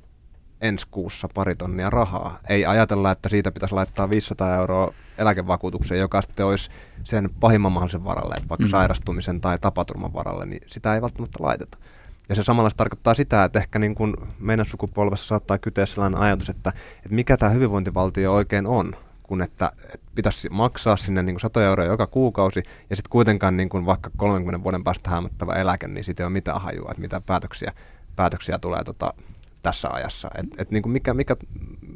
ensi 0.61 0.87
kuussa 0.91 1.29
pari 1.35 1.57
tonnia 1.57 1.91
rahaa. 1.91 2.39
Ei 2.49 2.67
ajatella, 2.67 3.11
että 3.11 3.29
siitä 3.29 3.53
pitäisi 3.53 3.75
laittaa 3.75 4.11
500 4.11 4.57
euroa 4.57 4.95
eläkevakuutukseen, 5.19 6.01
joka 6.01 6.23
sitten 6.23 6.47
olisi 6.47 6.71
sen 7.05 7.31
pahimman 7.41 7.73
mahdollisen 7.73 8.05
varalle, 8.05 8.35
että 8.35 8.49
vaikka 8.49 8.65
mm. 8.65 8.71
sairastumisen 8.71 9.41
tai 9.41 9.59
tapaturman 9.59 10.15
varalle, 10.15 10.47
niin 10.47 10.63
sitä 10.67 10.95
ei 10.95 11.03
välttämättä 11.03 11.39
laiteta. 11.41 11.79
Ja 12.29 12.35
se 12.35 12.43
samalla 12.43 12.71
se 12.71 12.77
tarkoittaa 12.77 13.15
sitä, 13.15 13.45
että 13.45 13.59
ehkä 13.59 13.79
niin 13.79 13.95
kuin 13.95 14.15
meidän 14.39 14.67
sukupolvessa 14.67 15.27
saattaa 15.27 15.59
kyteä 15.59 15.87
sellainen 15.87 16.21
ajatus, 16.21 16.49
että, 16.49 16.73
että 16.97 17.15
mikä 17.15 17.37
tämä 17.37 17.51
hyvinvointivaltio 17.51 18.35
oikein 18.35 18.67
on, 18.67 18.93
kun 19.23 19.43
että, 19.43 19.73
että 19.85 20.07
pitäisi 20.15 20.49
maksaa 20.49 20.97
sinne 20.97 21.23
niin 21.23 21.35
kuin 21.35 21.41
satoja 21.41 21.67
euroja 21.67 21.91
joka 21.91 22.07
kuukausi, 22.07 22.63
ja 22.91 22.97
sitten 22.97 23.11
kuitenkaan 23.11 23.57
niin 23.57 23.69
kuin 23.69 23.87
vaikka 23.87 24.11
30 24.17 24.65
vuoden 24.65 24.85
päästä 24.85 25.11
häämättävä 25.11 25.53
eläke, 25.53 25.89
niin 25.89 26.05
siitä 26.05 26.23
ei 26.23 26.25
ole 26.25 26.33
mitään 26.33 26.61
hajua, 26.61 26.91
että 26.91 27.01
mitä 27.01 27.21
päätöksiä, 27.21 27.73
päätöksiä 28.17 28.59
tulee 28.59 28.85
tota, 28.85 29.15
tässä 29.63 29.89
ajassa. 29.91 30.31
Et, 30.35 30.47
et 30.59 30.71
niin 30.71 30.83
kuin 30.83 30.93
mikä, 30.93 31.15
mikä, 31.15 31.37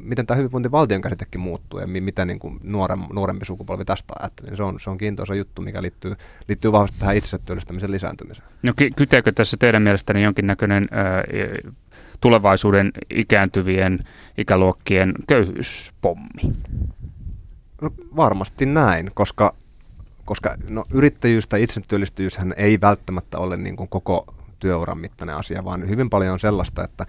miten 0.09 0.25
tämä 0.25 0.35
hyvinvointivaltion 0.35 1.01
käsitekin 1.01 1.41
muuttuu 1.41 1.79
ja 1.79 1.87
mi, 1.87 2.01
mitä 2.01 2.25
niin 2.25 2.39
kuin 2.39 2.59
nuorem, 2.63 2.99
nuorempi 3.13 3.45
sukupolvi 3.45 3.85
tästä 3.85 4.13
ajattelee. 4.19 4.51
Niin 4.51 4.57
se 4.57 4.63
on, 4.63 4.79
se 4.79 4.89
on 4.89 4.97
kiintoisa 4.97 5.35
juttu, 5.35 5.61
mikä 5.61 5.81
liittyy, 5.81 6.15
liittyy 6.47 6.71
vahvasti 6.71 6.99
tähän 6.99 7.17
itsensä 7.17 7.39
työllistämisen 7.45 7.91
lisääntymiseen. 7.91 8.47
No 8.63 8.73
kyteekö 8.95 9.31
tässä 9.31 9.57
teidän 9.57 9.81
mielestäni 9.81 10.23
jonkinnäköinen 10.23 10.87
ää, 10.91 11.23
tulevaisuuden 12.21 12.91
ikääntyvien 13.09 13.99
ikäluokkien 14.37 15.13
köyhyyspommi? 15.27 16.41
No 17.81 17.91
varmasti 18.15 18.65
näin, 18.65 19.11
koska, 19.13 19.55
koska 20.25 20.55
no, 20.67 20.85
yrittäjyys 20.93 21.47
tai 21.47 21.63
itsetyöllistäjyyshän 21.63 22.53
ei 22.57 22.81
välttämättä 22.81 23.37
ole 23.37 23.57
niin 23.57 23.75
kuin 23.75 23.89
koko 23.89 24.33
työuran 24.59 24.97
mittainen 24.97 25.37
asia, 25.37 25.65
vaan 25.65 25.89
hyvin 25.89 26.09
paljon 26.09 26.33
on 26.33 26.39
sellaista, 26.39 26.83
että 26.83 27.05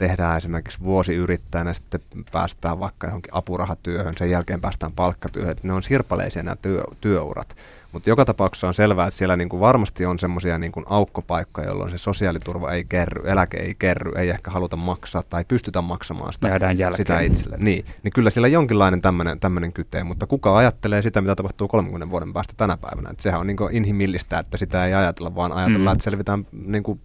tehdään 0.00 0.36
esimerkiksi 0.36 0.80
vuosiyrittäjänä, 0.80 1.72
sitten 1.72 2.00
päästään 2.32 2.80
vaikka 2.80 3.06
johonkin 3.06 3.34
apurahatyöhön, 3.34 4.14
sen 4.18 4.30
jälkeen 4.30 4.60
päästään 4.60 4.92
palkkatyöhön, 4.92 5.50
että 5.50 5.66
ne 5.66 5.72
on 5.72 5.82
sirpaleisia 5.82 6.42
nämä 6.42 6.56
työ, 6.62 6.84
työurat. 7.00 7.56
Mutta 7.92 8.10
joka 8.10 8.24
tapauksessa 8.24 8.68
on 8.68 8.74
selvää, 8.74 9.06
että 9.06 9.18
siellä 9.18 9.36
niinku 9.36 9.60
varmasti 9.60 10.06
on 10.06 10.18
semmoisia 10.18 10.58
niinku 10.58 10.82
aukkopaikkoja, 10.86 11.66
jolloin 11.68 11.90
se 11.90 11.98
sosiaaliturva 11.98 12.72
ei 12.72 12.84
kerry, 12.84 13.30
eläke 13.30 13.56
ei 13.56 13.74
kerry, 13.78 14.12
ei 14.16 14.28
ehkä 14.28 14.50
haluta 14.50 14.76
maksaa 14.76 15.22
tai 15.30 15.44
pystytä 15.48 15.80
maksamaan 15.80 16.32
sitä, 16.32 16.48
sitä 16.96 17.20
itselle. 17.20 17.56
Niin, 17.58 17.84
niin 18.02 18.12
kyllä 18.12 18.30
siellä 18.30 18.48
jonkinlainen 18.48 19.00
tämmöinen 19.40 19.72
kytee, 19.72 20.04
mutta 20.04 20.26
kuka 20.26 20.56
ajattelee 20.56 21.02
sitä, 21.02 21.20
mitä 21.20 21.36
tapahtuu 21.36 21.68
30 21.68 22.10
vuoden 22.10 22.32
päästä 22.32 22.54
tänä 22.56 22.76
päivänä? 22.76 23.10
Et 23.10 23.20
sehän 23.20 23.40
on 23.40 23.46
niinku 23.46 23.68
inhimillistä, 23.72 24.38
että 24.38 24.56
sitä 24.56 24.86
ei 24.86 24.94
ajatella, 24.94 25.34
vaan 25.34 25.52
ajatellaan, 25.52 25.94
mm. 25.94 25.98
että 25.98 26.04
selvitään 26.04 26.46
niinku 26.52 27.00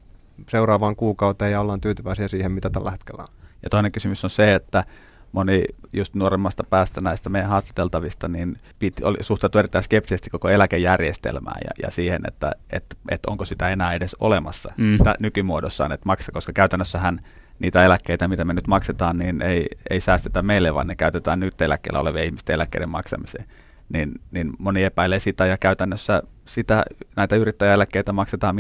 seuraavaan 0.50 0.96
kuukauteen 0.96 1.52
ja 1.52 1.62
ollaan 1.62 1.82
tyytyväisiä 1.82 2.28
siihen, 2.28 2.52
mitä 2.52 2.70
tällä 2.70 2.92
hetkellä 2.92 3.24
on. 3.24 3.30
Ja 3.64 3.70
toinen 3.70 3.92
kysymys 3.92 4.24
on 4.24 4.30
se, 4.30 4.56
että 4.56 4.84
moni 5.32 5.64
just 5.94 6.16
nuoremmasta 6.16 6.64
päästä 6.70 7.02
näistä 7.02 7.30
meidän 7.30 7.50
haastateltavista, 7.50 8.28
niin 8.28 8.58
piti, 8.80 9.04
oli, 9.04 9.18
suhtautui 9.22 9.60
erittäin 9.60 9.84
skeptisesti 9.84 10.30
koko 10.30 10.50
eläkejärjestelmään 10.50 11.62
ja, 11.64 11.86
ja 11.86 11.92
siihen, 11.92 12.22
että 12.28 12.52
et, 12.70 12.86
et 13.10 13.26
onko 13.26 13.46
sitä 13.46 13.70
enää 13.70 13.94
edes 13.94 14.16
olemassa 14.20 14.74
mm. 14.78 14.98
tä, 15.04 15.16
nykymuodossaan, 15.20 15.92
että 15.92 16.06
maksa, 16.06 16.32
koska 16.32 16.54
käytännössähän 16.54 17.20
niitä 17.60 17.86
eläkkeitä, 17.86 18.28
mitä 18.28 18.46
me 18.46 18.54
nyt 18.54 18.68
maksetaan, 18.68 19.18
niin 19.18 19.42
ei, 19.42 19.68
ei 19.90 20.00
säästetä 20.00 20.42
meille, 20.42 20.74
vaan 20.74 20.88
ne 20.88 20.96
käytetään 20.96 21.40
nyt 21.40 21.62
eläkkeellä 21.62 22.00
olevien 22.00 22.26
ihmisten 22.26 22.54
eläkkeiden 22.54 22.90
maksamiseen. 22.90 23.46
Niin, 23.90 24.14
niin 24.32 24.54
moni 24.60 24.84
epäilee 24.84 25.20
sitä 25.20 25.46
ja 25.46 25.58
käytännössä 25.58 26.24
sitä, 26.46 26.84
näitä 27.16 27.36
yrittäjäeläkkeitä 27.36 28.12
maksetaan 28.12 28.56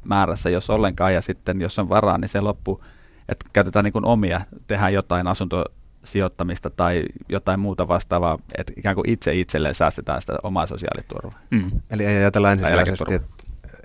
minimimäärässä, 0.00 0.50
jos 0.50 0.70
ollenkaan, 0.70 1.14
ja 1.14 1.20
sitten 1.20 1.60
jos 1.60 1.78
on 1.78 1.88
varaa, 1.88 2.18
niin 2.18 2.28
se 2.28 2.40
loppu 2.40 2.82
että 3.30 3.46
käytetään 3.52 3.84
niin 3.84 3.92
kuin 3.92 4.04
omia, 4.04 4.40
tehdään 4.66 4.92
jotain 4.92 5.26
asuntosijoittamista 5.26 6.70
tai 6.70 7.04
jotain 7.28 7.60
muuta 7.60 7.88
vastaavaa, 7.88 8.38
että 8.58 8.72
ikään 8.76 8.94
kuin 8.94 9.08
itse 9.08 9.34
itselleen 9.34 9.74
säästetään 9.74 10.20
sitä 10.20 10.32
omaa 10.42 10.66
sosiaaliturvaa. 10.66 11.38
Mm. 11.50 11.70
Eli 11.90 12.04
ei 12.04 12.16
ajatella 12.16 12.52
ensisijaisesti, 12.52 13.14
että, 13.14 13.28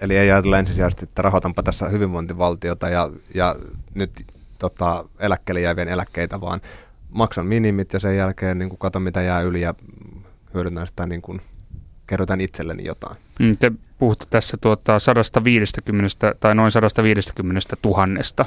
eli 0.01 0.17
ei 0.17 0.31
ajatella 0.31 0.59
ensisijaisesti, 0.59 1.03
että 1.03 1.21
rahoitanpa 1.21 1.63
tässä 1.63 1.89
hyvinvointivaltiota 1.89 2.89
ja, 2.89 3.09
ja 3.33 3.55
nyt 3.93 4.11
tota, 4.59 5.05
eläkkeelle 5.19 5.61
jäävien 5.61 5.87
eläkkeitä, 5.87 6.41
vaan 6.41 6.61
maksan 7.09 7.45
minimit 7.45 7.93
ja 7.93 7.99
sen 7.99 8.17
jälkeen 8.17 8.59
niin 8.59 8.77
katon 8.77 9.01
mitä 9.01 9.21
jää 9.21 9.41
yli 9.41 9.61
ja 9.61 9.73
hyödynnän 10.53 10.87
sitä 10.87 11.05
niin 11.05 11.21
kuin, 11.21 11.41
kerrotaan 12.07 12.41
itselleni 12.41 12.85
jotain. 12.85 13.17
Mm, 13.39 13.51
te 13.59 13.71
puhutte 13.97 14.25
tässä 14.29 14.57
tuota 14.61 14.99
150 14.99 16.35
tai 16.39 16.55
noin 16.55 16.71
150 16.71 17.75
tuhannesta 17.81 18.45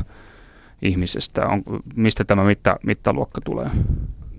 ihmisestä. 0.83 1.47
On, 1.47 1.63
mistä 1.95 2.25
tämä 2.25 2.45
mitta, 2.45 2.77
mittaluokka 2.83 3.41
tulee? 3.41 3.71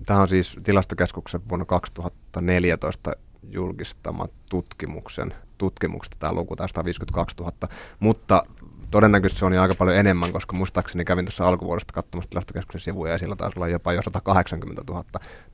Tämä 0.06 0.20
on 0.20 0.28
siis 0.28 0.56
tilastokeskuksen 0.62 1.40
vuonna 1.48 1.64
2014 1.64 3.12
julkistama 3.50 4.26
tutkimuksen, 4.50 5.34
tutkimuksesta 5.58 6.16
tämä 6.18 6.32
luku, 6.32 6.56
tämä 6.56 6.68
152 6.68 7.36
000, 7.36 7.52
mutta 8.00 8.42
todennäköisesti 8.90 9.38
se 9.38 9.44
on 9.44 9.52
jo 9.52 9.62
aika 9.62 9.74
paljon 9.74 9.96
enemmän, 9.96 10.32
koska 10.32 10.56
muistaakseni 10.56 11.04
kävin 11.04 11.24
tuossa 11.24 11.48
alkuvuodesta 11.48 11.92
katsomassa 11.92 12.30
tilastokeskuksen 12.30 12.80
sivuja 12.80 13.12
ja 13.12 13.18
sillä 13.18 13.36
taisi 13.36 13.58
olla 13.58 13.68
jopa 13.68 13.92
jo 13.92 14.02
180 14.02 14.82
000 14.88 15.04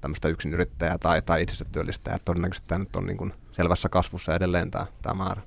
tämmöistä 0.01 0.29
yrittäjää 0.53 0.99
tai, 0.99 1.22
tai 1.22 1.42
itsensä 1.42 1.64
työllistäjää. 1.72 2.18
Todennäköisesti 2.25 2.68
tämä 2.68 2.79
nyt 2.79 2.96
on 2.96 3.07
niin 3.07 3.16
kuin 3.16 3.33
selvässä 3.53 3.88
kasvussa 3.88 4.35
edelleen 4.35 4.70
tämä, 4.70 4.87
tämä 5.03 5.25
määrä. 5.25 5.42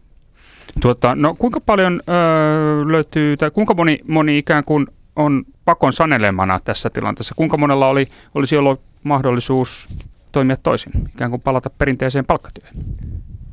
Tuota, 0.82 1.16
no 1.16 1.36
kuinka 1.36 1.60
paljon 1.60 2.02
öö, 2.10 2.92
löytyy, 2.92 3.38
tai 3.38 3.52
kuinka 3.52 3.74
moni, 3.74 4.00
moni 4.08 4.38
ikään 4.38 4.64
kuin 4.64 4.88
on 5.16 5.44
pakon 5.66 5.94
sanelemana 5.94 6.60
tässä 6.60 6.90
tilanteessa? 6.90 7.36
Kuinka 7.36 7.58
monella 7.58 7.88
oli, 7.88 8.08
olisi 8.36 8.58
ollut 8.58 8.82
mahdollisuus 9.04 9.90
toimia 10.32 10.58
toisin, 10.58 10.92
ikään 11.14 11.32
kuin 11.32 11.42
palata 11.42 11.70
perinteiseen 11.70 12.26
palkkatyöhön? 12.26 12.74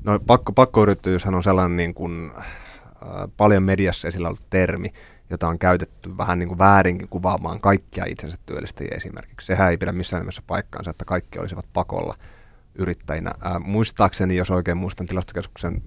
No 0.05 0.21
pakko, 0.27 0.53
pakkoyrittäjyyshän 0.53 1.35
on 1.35 1.43
sellainen 1.43 1.77
niin 1.77 1.95
kuin, 1.95 2.33
paljon 3.37 3.63
mediassa 3.63 4.09
esillä 4.09 4.29
ollut 4.29 4.51
termi, 4.51 4.93
jota 5.31 5.49
on 5.49 5.59
käytetty 5.59 6.17
vähän 6.17 6.39
niin 6.39 6.49
kuin 6.49 6.59
väärinkin 6.59 7.09
kuvaamaan 7.09 7.61
kaikkia 7.61 8.05
itsensä 8.09 8.37
työllistäjiä 8.47 8.97
esimerkiksi. 8.97 9.47
Sehän 9.47 9.71
ei 9.71 9.77
pidä 9.77 9.93
missään 9.93 10.21
nimessä 10.21 10.43
paikkaansa, 10.47 10.91
että 10.91 11.05
kaikki 11.05 11.39
olisivat 11.39 11.67
pakolla 11.73 12.15
yrittäjinä. 12.75 13.31
Äh, 13.47 13.61
muistaakseni, 13.61 14.37
jos 14.37 14.51
oikein 14.51 14.77
muistan 14.77 15.07
tilastokeskuksen 15.07 15.83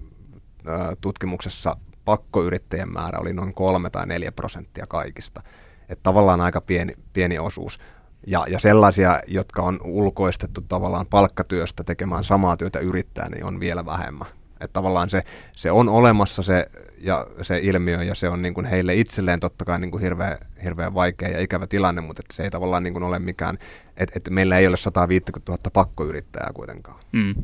äh, 0.68 0.88
tutkimuksessa, 1.00 1.76
pakkoyrittäjien 2.04 2.92
määrä 2.92 3.18
oli 3.18 3.32
noin 3.32 3.54
kolme 3.54 3.90
tai 3.90 4.06
neljä 4.06 4.32
prosenttia 4.32 4.86
kaikista 4.88 5.42
että 5.90 6.02
tavallaan 6.02 6.40
aika 6.40 6.60
pieni, 6.60 6.92
pieni 7.12 7.38
osuus. 7.38 7.78
Ja, 8.26 8.46
ja 8.48 8.58
sellaisia, 8.58 9.20
jotka 9.26 9.62
on 9.62 9.80
ulkoistettu 9.84 10.60
tavallaan 10.60 11.06
palkkatyöstä 11.06 11.84
tekemään 11.84 12.24
samaa 12.24 12.56
työtä 12.56 12.78
yrittää, 12.78 13.28
niin 13.28 13.44
on 13.44 13.60
vielä 13.60 13.86
vähemmän. 13.86 14.28
Että 14.52 14.72
tavallaan 14.72 15.10
se, 15.10 15.22
se 15.52 15.70
on 15.70 15.88
olemassa 15.88 16.42
se, 16.42 16.66
ja 17.00 17.26
se 17.42 17.58
ilmiö, 17.62 18.02
ja 18.02 18.14
se 18.14 18.28
on 18.28 18.42
niin 18.42 18.54
kuin 18.54 18.66
heille 18.66 18.94
itselleen 18.94 19.40
totta 19.40 19.64
kai 19.64 19.80
niin 19.80 19.90
kuin 19.90 20.02
hirveän, 20.02 20.38
hirveän 20.64 20.94
vaikea 20.94 21.28
ja 21.28 21.40
ikävä 21.40 21.66
tilanne, 21.66 22.00
mutta 22.00 22.22
että 22.24 22.36
se 22.36 22.42
ei 22.42 22.50
tavallaan 22.50 22.82
niin 22.82 22.92
kuin 22.92 23.02
ole 23.02 23.18
mikään, 23.18 23.58
että, 23.96 24.12
että 24.16 24.30
meillä 24.30 24.58
ei 24.58 24.66
ole 24.66 24.76
150 24.76 25.52
000 25.52 25.70
pakkoyrittäjää 25.72 26.50
kuitenkaan. 26.54 27.00
Mm. 27.12 27.34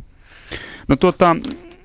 No 0.88 0.96
tuota, 0.96 1.36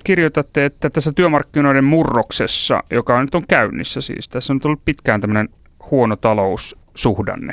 kirjoitatte, 0.04 0.64
että 0.64 0.90
tässä 0.90 1.12
työmarkkinoiden 1.12 1.84
murroksessa, 1.84 2.82
joka 2.90 3.22
nyt 3.22 3.34
on 3.34 3.46
käynnissä 3.48 4.00
siis, 4.00 4.28
tässä 4.28 4.52
on 4.52 4.60
tullut 4.60 4.84
pitkään 4.84 5.20
tämmöinen 5.20 5.48
huono 5.90 6.16
taloussuhdanne, 6.16 7.52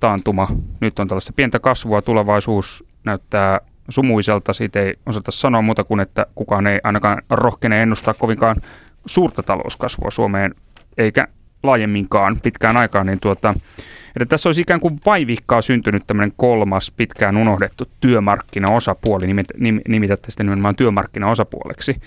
taantuma. 0.00 0.48
Nyt 0.80 0.98
on 0.98 1.08
tällaista 1.08 1.32
pientä 1.32 1.58
kasvua, 1.58 2.02
tulevaisuus 2.02 2.84
näyttää 3.04 3.60
sumuiselta. 3.88 4.52
Siitä 4.52 4.80
ei 4.80 4.94
osata 5.06 5.30
sanoa 5.30 5.62
muuta 5.62 5.84
kuin, 5.84 6.00
että 6.00 6.26
kukaan 6.34 6.66
ei 6.66 6.80
ainakaan 6.84 7.22
rohkene 7.30 7.82
ennustaa 7.82 8.14
kovinkaan 8.14 8.56
suurta 9.06 9.42
talouskasvua 9.42 10.10
Suomeen, 10.10 10.54
eikä 10.98 11.28
laajemminkaan 11.62 12.40
pitkään 12.42 12.76
aikaan. 12.76 13.06
Niin 13.06 13.20
tuota, 13.20 13.54
että 14.08 14.26
tässä 14.26 14.48
olisi 14.48 14.62
ikään 14.62 14.80
kuin 14.80 14.98
vaivihkaa 15.06 15.62
syntynyt 15.62 16.06
tämmöinen 16.06 16.32
kolmas 16.36 16.92
pitkään 16.96 17.36
unohdettu 17.36 17.84
työmarkkinaosapuoli, 18.00 19.26
nimitätte 19.88 20.30
sitä 20.30 20.42
nimenomaan 20.42 20.76
työmarkkinaosapuoleksi. 20.76 22.00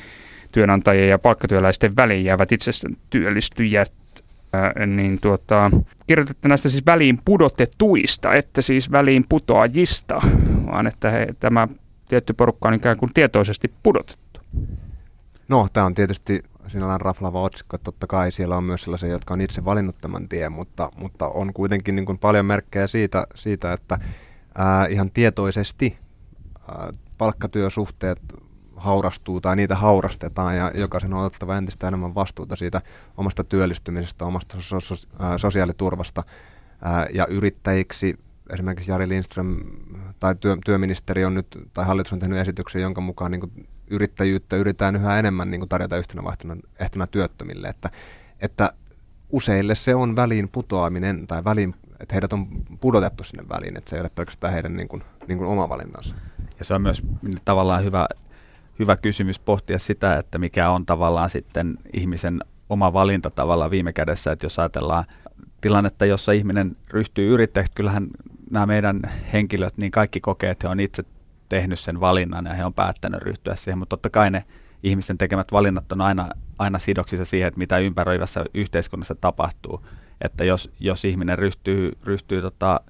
Työnantajien 0.52 1.10
ja 1.10 1.20
palkkatyöläisten 1.20 1.96
väliin 1.96 2.26
jäävät 2.26 2.52
itse 2.52 2.72
työllistyjät 3.10 3.92
niin 4.86 5.20
tuota, 5.22 5.72
kirjoitatte 6.08 6.48
näistä 6.48 6.70
siis 6.70 6.86
väliin 6.86 7.20
pudotetuista, 7.26 8.34
että 8.34 8.62
siis 8.62 8.92
väliin 8.92 9.26
putoajista, 9.30 10.22
vaan 10.66 10.88
että 10.88 11.10
he, 11.10 11.28
tämä 11.40 11.68
tietty 12.10 12.34
porukka 12.34 12.68
on 12.68 12.74
ikään 12.74 12.98
kuin 12.98 13.14
tietoisesti 13.14 13.72
pudotettu. 13.84 14.40
No, 15.48 15.68
tämä 15.74 15.86
on 15.86 15.94
tietysti 15.96 16.44
sinällään 16.68 17.02
raflava 17.02 17.42
otsikko. 17.42 17.78
Totta 17.78 18.08
kai 18.08 18.32
siellä 18.32 18.58
on 18.58 18.64
myös 18.64 18.82
sellaisia, 18.82 19.10
jotka 19.10 19.34
on 19.34 19.42
itse 19.42 19.66
valinnut 19.66 19.96
tämän 20.02 20.30
tien, 20.30 20.52
mutta, 20.52 20.92
mutta 20.96 21.28
on 21.28 21.54
kuitenkin 21.54 21.96
niin 21.96 22.06
kuin 22.06 22.18
paljon 22.18 22.46
merkkejä 22.46 22.88
siitä, 22.88 23.28
siitä 23.36 23.74
että 23.74 24.00
ää, 24.56 24.86
ihan 24.86 25.12
tietoisesti 25.12 25.98
ää, 26.68 26.90
palkkatyösuhteet 27.18 28.20
haurastuu 28.76 29.42
tai 29.42 29.56
niitä 29.56 29.76
haurastetaan 29.76 30.58
ja 30.58 30.72
jokaisen 30.76 31.14
on 31.14 31.26
otettava 31.26 31.58
entistä 31.58 31.88
enemmän 31.88 32.16
vastuuta 32.16 32.56
siitä 32.56 32.82
omasta 33.18 33.44
työllistymisestä, 33.44 34.26
omasta 34.26 34.58
so- 34.60 34.80
so- 34.80 34.96
sosiaaliturvasta 35.38 36.24
ja 37.14 37.28
yrittäjiksi 37.30 38.20
esimerkiksi 38.54 38.92
Jari 38.92 39.10
Lindström 39.10 39.58
tai 40.20 40.36
työ, 40.36 40.58
työministeri 40.66 41.26
on 41.26 41.34
nyt, 41.34 41.48
tai 41.74 41.86
hallitus 41.86 42.14
on 42.14 42.20
tehnyt 42.20 42.40
esityksen, 42.40 42.82
jonka 42.82 43.02
mukaan 43.02 43.32
niin 43.32 43.68
yrittäjyyttä 43.88 44.56
yritetään 44.56 44.96
yhä 44.96 45.20
enemmän 45.20 45.52
niin 45.52 45.62
kuin, 45.62 45.70
tarjota 45.70 45.98
yhtenä 45.98 46.24
vaihtona 46.24 46.56
ehtona 46.80 47.08
työttömille, 47.08 47.68
että, 47.68 47.90
että 48.42 48.74
useille 49.30 49.76
se 49.76 49.96
on 49.96 50.16
väliin 50.16 50.50
putoaminen 50.50 51.28
tai 51.28 51.44
väliin, 51.44 51.76
että 52.00 52.16
heidät 52.16 52.34
on 52.34 52.48
pudotettu 52.82 53.24
sinne 53.24 53.50
väliin, 53.50 53.78
että 53.78 53.90
se 53.90 53.96
ei 53.96 54.00
ole 54.00 54.12
pelkästään 54.16 54.54
heidän 54.54 54.76
niin 54.76 54.88
kuin, 54.88 55.04
niin 55.28 55.38
kuin 55.38 55.50
oma 55.50 55.70
valintansa. 55.70 56.16
Ja 56.60 56.66
se 56.66 56.74
on 56.74 56.82
myös 56.82 57.04
tavallaan 57.46 57.84
hyvä 57.84 58.08
hyvä 58.80 58.98
kysymys 58.98 59.40
pohtia 59.40 59.80
sitä, 59.80 60.18
että 60.18 60.38
mikä 60.38 60.70
on 60.70 60.86
tavallaan 60.86 61.30
sitten 61.30 61.78
ihmisen 61.94 62.40
oma 62.70 62.94
valinta 62.94 63.30
tavallaan 63.30 63.72
viime 63.72 63.94
kädessä, 63.94 64.32
että 64.32 64.46
jos 64.46 64.60
ajatellaan 64.60 65.06
tilannetta, 65.62 66.06
jossa 66.06 66.32
ihminen 66.32 66.76
ryhtyy 66.92 67.34
yrittäjäksi, 67.34 67.74
kyllähän 67.76 68.08
nämä 68.52 68.66
meidän 68.66 69.02
henkilöt, 69.34 69.78
niin 69.78 69.92
kaikki 69.92 70.20
kokee, 70.20 70.50
että 70.50 70.68
he 70.68 70.72
on 70.72 70.80
itse 70.80 71.04
tehnyt 71.50 71.80
sen 71.80 72.00
valinnan 72.00 72.46
ja 72.46 72.54
he 72.54 72.66
on 72.66 72.74
päättänyt 72.74 73.22
ryhtyä 73.22 73.56
siihen, 73.56 73.78
mutta 73.78 73.90
totta 73.90 74.10
kai 74.10 74.32
ne 74.32 74.44
ihmisten 74.84 75.18
tekemät 75.18 75.52
valinnat 75.52 75.92
on 75.92 76.02
aina, 76.02 76.30
aina 76.60 76.80
sidoksissa 76.80 77.26
siihen, 77.26 77.48
että 77.48 77.58
mitä 77.58 77.78
ympäröivässä 77.78 78.46
yhteiskunnassa 78.54 79.16
tapahtuu. 79.16 79.86
Että 80.22 80.44
jos, 80.44 80.72
jos 80.80 81.06
ihminen 81.06 81.38
ryhtyy, 81.38 81.92
ryhtyy 82.04 82.42
tota, 82.42 82.82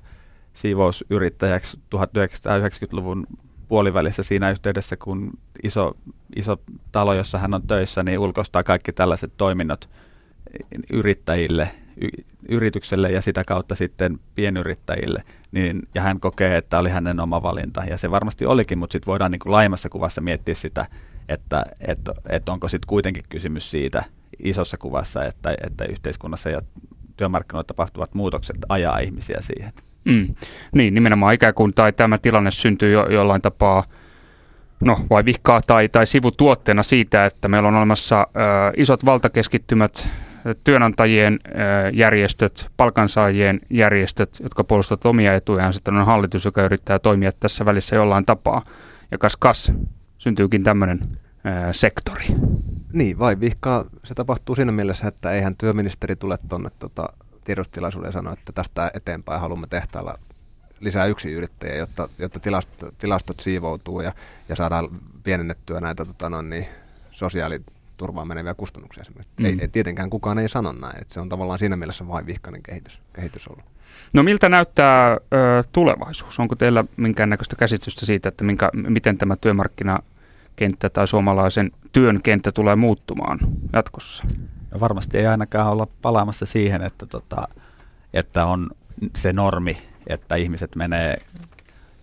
siivousyrittäjäksi 0.54 1.80
1990-luvun 1.96 3.28
puolivälissä 3.68 4.24
siinä 4.24 4.52
yhteydessä, 4.52 4.98
kun 4.98 5.32
iso, 5.64 5.98
iso 6.36 6.62
talo, 6.92 7.14
jossa 7.14 7.38
hän 7.38 7.54
on 7.54 7.68
töissä, 7.68 8.04
niin 8.04 8.20
ulkoistaa 8.20 8.64
kaikki 8.64 8.94
tällaiset 8.94 9.34
toiminnot 9.38 9.90
yrittäjille, 10.94 11.70
yritykselle 12.50 13.12
ja 13.12 13.22
sitä 13.22 13.44
kautta 13.48 13.76
sitten 13.76 14.20
pienyrittäjille, 14.36 15.24
niin, 15.52 15.82
ja 15.96 16.02
hän 16.02 16.20
kokee, 16.20 16.58
että 16.58 16.80
oli 16.80 16.90
hänen 16.90 17.20
oma 17.20 17.44
valinta, 17.44 17.84
ja 17.90 17.98
se 17.98 18.12
varmasti 18.12 18.46
olikin, 18.46 18.78
mutta 18.78 18.92
sitten 18.92 19.12
voidaan 19.12 19.32
niin 19.32 19.40
kuin 19.40 19.52
laajemmassa 19.52 19.90
kuvassa 19.90 20.22
miettiä 20.22 20.56
sitä, 20.56 20.86
että, 21.30 21.66
että, 21.88 22.14
että 22.30 22.52
onko 22.52 22.68
sitten 22.68 22.88
kuitenkin 22.88 23.24
kysymys 23.30 23.72
siitä 23.72 24.04
isossa 24.40 24.78
kuvassa, 24.78 25.26
että, 25.26 25.56
että 25.68 25.86
yhteiskunnassa 25.86 26.50
ja 26.50 26.62
työmarkkinoilla 27.18 27.64
tapahtuvat 27.64 28.14
muutokset 28.14 28.58
ajaa 28.70 29.00
ihmisiä 29.00 29.38
siihen. 29.42 29.72
Mm. 30.06 30.36
Niin, 30.72 30.94
nimenomaan 30.94 31.34
ikään 31.34 31.54
kuin 31.54 31.74
tai 31.74 31.94
tämä 31.94 32.18
tilanne 32.18 32.52
syntyy 32.52 32.92
jo, 32.92 33.08
jollain 33.10 33.42
tapaa 33.42 33.84
no, 34.80 34.98
vai 35.10 35.26
vihkaa 35.26 35.62
tai, 35.68 35.90
tai 35.90 36.06
sivutuotteena 36.06 36.84
siitä, 36.84 37.26
että 37.26 37.48
meillä 37.48 37.68
on 37.68 37.76
olemassa 37.76 38.22
ö, 38.22 38.74
isot 38.78 39.06
valtakeskittymät, 39.06 40.08
työnantajien 40.64 41.40
järjestöt, 41.94 42.72
palkansaajien 42.78 43.60
järjestöt, 43.70 44.38
jotka 44.44 44.64
puolustavat 44.64 45.06
omia 45.06 45.36
etujaan. 45.36 45.74
Sitten 45.74 45.98
on 45.98 46.06
hallitus, 46.06 46.46
joka 46.46 46.64
yrittää 46.64 47.00
toimia 47.00 47.32
tässä 47.32 47.66
välissä 47.66 47.96
jollain 47.96 48.26
tapaa. 48.26 48.62
Ja 49.12 49.18
kas 49.18 49.38
kas, 49.38 49.72
syntyykin 50.18 50.64
tämmöinen 50.64 51.00
sektori. 51.72 52.26
Niin, 52.94 53.20
vai 53.20 53.40
vihkaa 53.40 53.86
se 54.04 54.14
tapahtuu 54.14 54.56
siinä 54.56 54.72
mielessä, 54.72 55.08
että 55.08 55.32
eihän 55.32 55.56
työministeri 55.58 56.16
tule 56.16 56.38
tuonne 56.50 56.70
tota, 56.80 57.10
tiedostilaisuuden 57.44 58.12
sanoa, 58.12 58.34
että 58.34 58.52
tästä 58.52 58.92
eteenpäin 58.94 59.42
haluamme 59.42 59.68
tehtailla 59.68 60.16
lisää 60.80 61.06
yksi 61.06 61.32
yrittäjä, 61.32 61.76
jotta, 61.76 62.10
jotta 62.20 62.40
tilastot, 62.40 62.98
tilastot 62.98 63.40
siivoutuu 63.40 64.02
ja, 64.02 64.14
ja 64.50 64.56
saadaan 64.56 64.88
pienennettyä 65.24 65.82
näitä 65.82 66.06
tota, 66.06 66.30
no, 66.30 66.42
niin, 66.42 66.68
sosiaaliturvaan 67.98 68.28
meneviä 68.28 68.54
kustannuksia. 68.54 69.04
Mm. 69.40 69.46
Ei, 69.46 69.58
ei, 69.62 69.68
tietenkään 69.68 70.10
kukaan 70.10 70.40
ei 70.40 70.50
sano 70.50 70.72
näin, 70.72 71.02
että 71.02 71.14
se 71.14 71.20
on 71.20 71.30
tavallaan 71.30 71.60
siinä 71.60 71.76
mielessä 71.76 72.08
vain 72.08 72.26
vihkainen 72.26 72.64
kehitys, 72.64 73.00
kehitys 73.14 73.48
ollut. 73.48 73.66
No 74.14 74.24
miltä 74.24 74.50
näyttää 74.50 75.12
ö, 75.12 75.18
tulevaisuus? 75.72 76.40
Onko 76.40 76.56
teillä 76.56 76.86
minkäännäköistä 76.98 77.56
käsitystä 77.56 78.06
siitä, 78.06 78.30
että 78.30 78.44
minkä, 78.44 78.70
miten 78.74 79.18
tämä 79.18 79.36
työmarkkinakenttä 79.36 80.90
tai 80.90 81.08
suomalaisen 81.08 81.72
työn 81.92 82.22
kenttä 82.22 82.52
tulee 82.52 82.76
muuttumaan 82.76 83.40
jatkossa? 83.74 84.24
No 84.72 84.80
varmasti 84.80 85.18
ei 85.18 85.28
ainakaan 85.28 85.72
olla 85.72 85.88
palaamassa 86.02 86.46
siihen, 86.46 86.82
että, 86.82 87.06
tota, 87.06 87.48
että 88.14 88.46
on 88.46 88.70
se 89.16 89.34
normi, 89.34 89.78
että 90.08 90.36
ihmiset 90.36 90.76
menee 90.76 91.18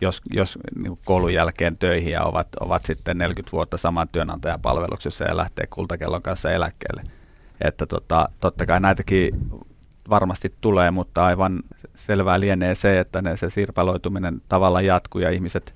jos, 0.04 0.22
jos 0.30 0.58
niin 0.82 0.98
koulun 1.04 1.34
jälkeen 1.34 1.78
töihin 1.78 2.12
ja 2.12 2.22
ovat, 2.22 2.48
ovat 2.60 2.82
sitten 2.82 3.18
40 3.18 3.52
vuotta 3.52 3.76
saman 3.76 4.08
työnantajan 4.12 4.60
palveluksessa 4.60 5.24
ja 5.24 5.36
lähtee 5.36 5.66
kultakellon 5.66 6.22
kanssa 6.22 6.50
eläkkeelle. 6.50 7.02
Että 7.60 7.86
tota, 7.86 8.28
totta 8.40 8.66
kai 8.66 8.80
näitäkin 8.80 9.30
varmasti 10.10 10.54
tulee, 10.60 10.90
mutta 10.90 11.24
aivan 11.24 11.62
selvää 11.94 12.40
lienee 12.40 12.74
se, 12.74 13.00
että 13.00 13.22
ne, 13.22 13.36
se 13.36 13.50
sirpaloituminen 13.50 14.42
tavallaan 14.48 14.86
jatkuu 14.86 15.20
ja 15.20 15.30
ihmiset 15.30 15.74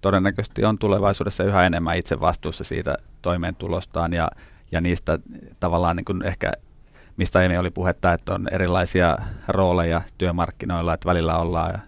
todennäköisesti 0.00 0.64
on 0.64 0.78
tulevaisuudessa 0.78 1.44
yhä 1.44 1.66
enemmän 1.66 1.96
itse 1.96 2.20
vastuussa 2.20 2.64
siitä 2.64 2.96
toimeentulostaan 3.22 4.12
ja 4.12 4.30
ja 4.72 4.80
niistä 4.80 5.18
tavallaan 5.60 5.96
niin 5.96 6.04
kuin 6.04 6.22
ehkä, 6.22 6.52
mistä 7.16 7.38
aiemmin 7.38 7.58
oli 7.58 7.70
puhetta, 7.70 8.12
että 8.12 8.34
on 8.34 8.48
erilaisia 8.52 9.18
rooleja 9.48 10.02
työmarkkinoilla, 10.18 10.94
että 10.94 11.08
välillä 11.08 11.38
ollaan 11.38 11.82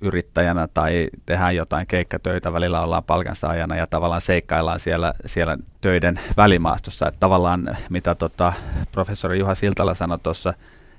yrittäjänä 0.00 0.68
tai 0.74 1.08
tehdään 1.26 1.56
jotain 1.56 1.86
keikkatöitä, 1.86 2.52
välillä 2.52 2.80
ollaan 2.80 3.04
palkansaajana 3.04 3.76
ja 3.76 3.86
tavallaan 3.86 4.20
seikkaillaan 4.20 4.80
siellä, 4.80 5.14
siellä 5.26 5.58
töiden 5.80 6.20
välimaastossa. 6.36 7.08
Että 7.08 7.20
tavallaan 7.20 7.76
mitä 7.90 8.14
tota, 8.14 8.52
professori 8.92 9.38
Juha 9.38 9.54
Siltala 9.54 9.94
sanoi 9.94 10.18
tuossa, 10.18 10.54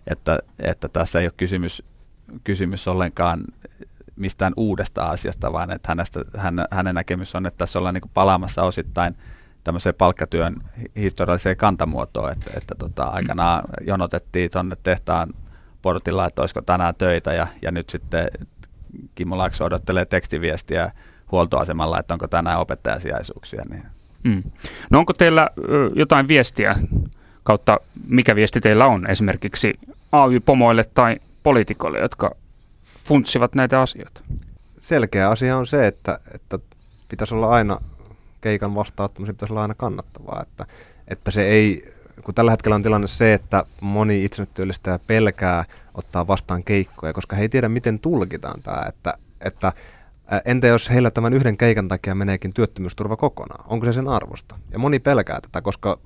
että, 0.08 0.40
että 0.60 0.88
tässä 0.90 1.20
ei 1.20 1.26
ole 1.26 1.34
kysymys, 1.38 1.84
kysymys 2.44 2.88
ollenkaan 2.88 3.44
mistään 4.16 4.54
uudesta 4.58 5.04
asiasta, 5.04 5.54
vaan 5.54 5.72
että 5.72 5.88
hänestä, 5.92 6.20
hän, 6.38 6.56
hänen 6.72 6.96
näkemys 6.96 7.36
on, 7.36 7.46
että 7.46 7.58
tässä 7.58 7.80
ollaan 7.80 7.94
niin 7.94 8.12
palaamassa 8.14 8.64
osittain– 8.64 9.16
tämmöiseen 9.68 9.96
palkkatyön 9.96 10.56
historialliseen 10.96 11.58
kantamuotoon, 11.58 12.32
että, 12.32 12.52
että 12.58 12.76
tota, 12.76 13.04
aikanaan 13.04 13.64
jonotettiin 13.88 14.52
tuonne 14.52 14.78
tehtaan 14.84 15.34
portilla, 15.82 16.26
että 16.26 16.42
olisiko 16.42 16.62
tänään 16.62 16.96
töitä 16.96 17.34
ja, 17.34 17.48
ja 17.62 17.72
nyt 17.72 17.90
sitten 17.90 18.28
Kimmo 19.16 19.38
Laakso 19.38 19.66
odottelee 19.66 20.06
tekstiviestiä 20.06 20.92
huoltoasemalla, 21.32 22.00
että 22.00 22.14
onko 22.14 22.28
tänään 22.28 22.60
opettajasijaisuuksia. 22.60 23.64
Niin. 23.70 23.84
Mm. 24.24 24.44
No 24.90 25.00
onko 25.00 25.14
teillä 25.14 25.50
jotain 25.96 26.28
viestiä 26.28 26.76
kautta, 27.44 27.80
mikä 28.08 28.36
viesti 28.36 28.62
teillä 28.62 28.86
on 28.86 29.10
esimerkiksi 29.10 29.80
AY-pomoille 30.12 30.84
tai 30.94 31.18
poliitikoille, 31.44 32.00
jotka 32.00 32.36
funtsivat 33.04 33.56
näitä 33.56 33.82
asioita? 33.82 34.22
Selkeä 34.82 35.30
asia 35.30 35.58
on 35.58 35.68
se, 35.68 35.88
että, 35.88 36.20
että 36.34 36.60
pitäisi 37.10 37.36
olla 37.36 37.50
aina 37.50 37.80
keikan 38.42 38.76
vastaanottamisen 38.76 39.36
pitäisi 39.36 39.54
olla 39.54 39.62
aina 39.62 39.76
kannattavaa. 39.76 40.42
Että, 40.42 40.66
että 41.08 41.32
se 41.32 41.48
ei, 41.48 41.94
kun 42.24 42.36
tällä 42.36 42.52
hetkellä 42.52 42.76
on 42.76 42.84
tilanne 42.84 43.08
se, 43.08 43.34
että 43.34 43.66
moni 43.82 44.26
itsensä 44.26 44.52
työllistäjä 44.54 45.00
pelkää 45.08 45.66
ottaa 45.94 46.28
vastaan 46.28 46.64
keikkoja, 46.64 47.14
koska 47.14 47.36
he 47.36 47.42
ei 47.42 47.50
tiedä, 47.50 47.70
miten 47.70 48.00
tulkitaan 48.00 48.62
tämä, 48.62 48.86
että, 48.88 49.14
että 49.42 49.74
Entä 50.46 50.68
jos 50.68 50.90
heillä 50.90 51.12
tämän 51.12 51.34
yhden 51.34 51.58
keikan 51.58 51.88
takia 51.88 52.16
meneekin 52.16 52.54
työttömyysturva 52.54 53.18
kokonaan? 53.18 53.66
Onko 53.68 53.86
se 53.86 53.94
sen 53.94 54.08
arvosta? 54.08 54.56
Ja 54.72 54.80
moni 54.80 55.00
pelkää 55.00 55.42
tätä, 55.42 55.62
koska 55.62 56.00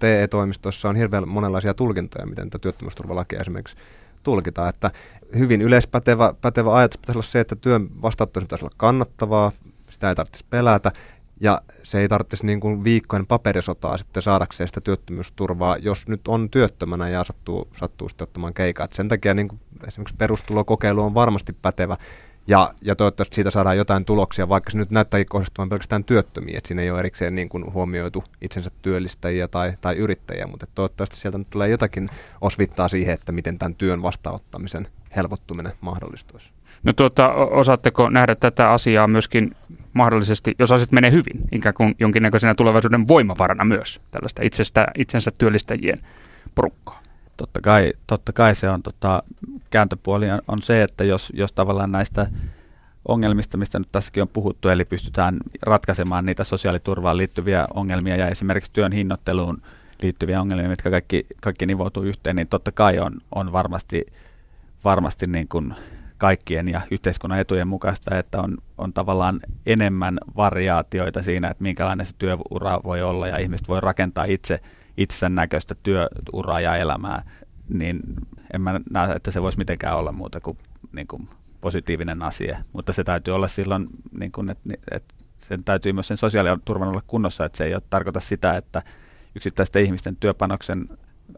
TE-toimistossa 0.00 0.88
on 0.88 0.96
hirveän 0.96 1.28
monenlaisia 1.28 1.74
tulkintoja, 1.74 2.26
miten 2.26 2.50
tätä 2.50 2.62
työttömyysturvalakia 2.62 3.40
esimerkiksi 3.40 3.76
tulkitaan. 4.22 4.68
Että 4.68 4.90
hyvin 5.38 5.62
yleispätevä 5.62 6.34
pätevä 6.40 6.74
ajatus 6.74 6.98
pitäisi 6.98 7.18
olla 7.18 7.26
se, 7.26 7.40
että 7.40 7.56
työn 7.56 8.02
vastaanottamisen 8.02 8.46
pitäisi 8.46 8.64
olla 8.64 8.74
kannattavaa, 8.76 9.52
sitä 9.88 10.08
ei 10.08 10.14
tarvitse 10.14 10.44
pelätä 10.50 10.92
ja 11.40 11.62
se 11.82 12.00
ei 12.00 12.08
tarvitsisi 12.08 12.46
niin 12.46 12.60
kuin 12.60 12.84
viikkojen 12.84 13.26
paperisotaa 13.26 13.96
sitten 13.96 14.22
saadakseen 14.22 14.68
sitä 14.68 14.80
työttömyysturvaa, 14.80 15.76
jos 15.76 16.08
nyt 16.08 16.28
on 16.28 16.50
työttömänä 16.50 17.08
ja 17.08 17.24
sattuu, 17.24 17.68
sattuu 17.76 18.08
sitten 18.08 18.24
ottamaan 18.24 18.54
keikaa. 18.54 18.84
Et 18.84 18.92
sen 18.92 19.08
takia 19.08 19.34
niin 19.34 19.48
kuin 19.48 19.60
esimerkiksi 19.88 20.16
perustulokokeilu 20.16 21.02
on 21.02 21.14
varmasti 21.14 21.52
pätevä 21.52 21.96
ja, 22.46 22.74
ja 22.82 22.96
toivottavasti 22.96 23.34
siitä 23.34 23.50
saadaan 23.50 23.76
jotain 23.76 24.04
tuloksia, 24.04 24.48
vaikka 24.48 24.70
se 24.70 24.78
nyt 24.78 24.90
näyttääkin 24.90 25.26
kohdistuvan 25.28 25.68
pelkästään 25.68 26.04
työttömiä, 26.04 26.58
että 26.58 26.68
siinä 26.68 26.82
ei 26.82 26.90
ole 26.90 26.98
erikseen 26.98 27.34
niin 27.34 27.48
kuin 27.48 27.72
huomioitu 27.72 28.24
itsensä 28.40 28.70
työllistäjiä 28.82 29.48
tai, 29.48 29.72
tai 29.80 29.96
yrittäjiä, 29.96 30.46
mutta 30.46 30.66
toivottavasti 30.74 31.16
sieltä 31.16 31.38
nyt 31.38 31.50
tulee 31.50 31.68
jotakin 31.68 32.10
osvittaa 32.40 32.88
siihen, 32.88 33.14
että 33.14 33.32
miten 33.32 33.58
tämän 33.58 33.74
työn 33.74 34.02
vastaanottamisen 34.02 34.88
helpottuminen 35.16 35.72
mahdollistuisi. 35.80 36.50
No 36.82 36.92
tuota, 36.92 37.32
osaatteko 37.34 38.08
nähdä 38.10 38.34
tätä 38.34 38.70
asiaa 38.70 39.08
myöskin 39.08 39.56
mahdollisesti, 39.96 40.54
jos 40.58 40.72
asiat 40.72 40.92
menee 40.92 41.10
hyvin, 41.10 41.48
ikään 41.52 41.74
kuin 41.74 41.94
jonkinnäköisenä 42.00 42.54
tulevaisuuden 42.54 43.08
voimavarana 43.08 43.64
myös 43.64 44.00
tällaista 44.10 44.42
itsestä, 44.44 44.86
itsensä 44.98 45.30
työllistäjien 45.38 46.00
porukkaa? 46.54 47.02
Totta 47.36 47.60
kai, 47.60 47.92
totta 48.06 48.32
kai 48.32 48.54
se 48.54 48.70
on 48.70 48.82
tota, 48.82 49.22
kääntöpuoli 49.70 50.26
on 50.48 50.62
se, 50.62 50.82
että 50.82 51.04
jos, 51.04 51.32
jos 51.36 51.52
tavallaan 51.52 51.92
näistä 51.92 52.26
ongelmista, 53.08 53.56
mistä 53.56 53.78
nyt 53.78 53.88
tässäkin 53.92 54.22
on 54.22 54.28
puhuttu, 54.28 54.68
eli 54.68 54.84
pystytään 54.84 55.36
ratkaisemaan 55.62 56.26
niitä 56.26 56.44
sosiaaliturvaan 56.44 57.16
liittyviä 57.16 57.66
ongelmia 57.74 58.16
ja 58.16 58.28
esimerkiksi 58.28 58.70
työn 58.72 58.92
hinnoitteluun 58.92 59.62
liittyviä 60.02 60.40
ongelmia, 60.40 60.68
mitkä 60.68 60.90
kaikki, 60.90 61.26
kaikki 61.40 61.66
nivoutuu 61.66 62.02
yhteen, 62.02 62.36
niin 62.36 62.48
totta 62.48 62.72
kai 62.72 62.98
on, 62.98 63.20
on 63.34 63.52
varmasti, 63.52 64.06
varmasti 64.84 65.26
niin 65.26 65.48
kuin 65.48 65.74
kaikkien 66.18 66.68
ja 66.68 66.80
yhteiskunnan 66.90 67.40
etujen 67.40 67.68
mukaista, 67.68 68.18
että 68.18 68.40
on, 68.40 68.58
on 68.78 68.92
tavallaan 68.92 69.40
enemmän 69.66 70.18
variaatioita 70.36 71.22
siinä, 71.22 71.48
että 71.48 71.62
minkälainen 71.62 72.06
se 72.06 72.12
työura 72.18 72.80
voi 72.84 73.02
olla 73.02 73.28
ja 73.28 73.38
ihmiset 73.38 73.68
voi 73.68 73.80
rakentaa 73.80 74.24
itse 74.24 74.60
itsensä 74.96 75.28
näköistä 75.28 75.74
työuraa 75.82 76.60
ja 76.60 76.76
elämää, 76.76 77.22
niin 77.68 78.00
en 78.54 78.60
mä 78.60 78.80
näe, 78.90 79.12
että 79.12 79.30
se 79.30 79.42
voisi 79.42 79.58
mitenkään 79.58 79.96
olla 79.96 80.12
muuta 80.12 80.40
kuin, 80.40 80.58
niin 80.92 81.06
kuin 81.06 81.28
positiivinen 81.60 82.22
asia. 82.22 82.58
Mutta 82.72 82.92
se 82.92 83.04
täytyy 83.04 83.34
olla 83.34 83.48
silloin, 83.48 83.86
niin 84.18 84.32
kuin, 84.32 84.50
että, 84.50 84.68
että 84.90 85.14
sen 85.36 85.64
täytyy 85.64 85.92
myös 85.92 86.08
sen 86.08 86.16
sosiaaliturvan 86.16 86.88
olla 86.88 87.02
kunnossa, 87.06 87.44
että 87.44 87.58
se 87.58 87.64
ei 87.64 87.74
ole 87.74 87.82
tarkoita 87.90 88.20
sitä, 88.20 88.56
että 88.56 88.82
yksittäisten 89.34 89.82
ihmisten 89.82 90.16
työpanoksen 90.16 90.88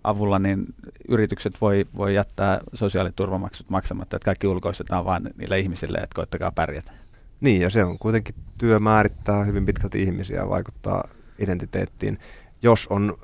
avulla 0.05 0.39
niin 0.39 0.67
yritykset 1.09 1.61
voi, 1.61 1.85
voi 1.97 2.15
jättää 2.15 2.61
sosiaaliturvamaksut 2.75 3.71
maksamatta, 3.71 4.17
että 4.17 4.25
kaikki 4.25 4.47
ulkoistetaan 4.47 5.05
vain 5.05 5.31
niille 5.37 5.59
ihmisille, 5.59 5.99
että 5.99 6.15
koittakaa 6.15 6.53
pärjätä. 6.53 6.93
Niin, 7.41 7.61
ja 7.61 7.71
se 7.71 7.85
on 7.85 7.99
kuitenkin 7.99 8.35
työ 8.59 8.79
määrittää 8.79 9.45
hyvin 9.45 9.65
pitkälti 9.65 10.03
ihmisiä 10.03 10.37
ja 10.37 10.49
vaikuttaa 10.49 11.09
identiteettiin. 11.39 12.19
Jos 12.63 12.87
on 12.87 13.17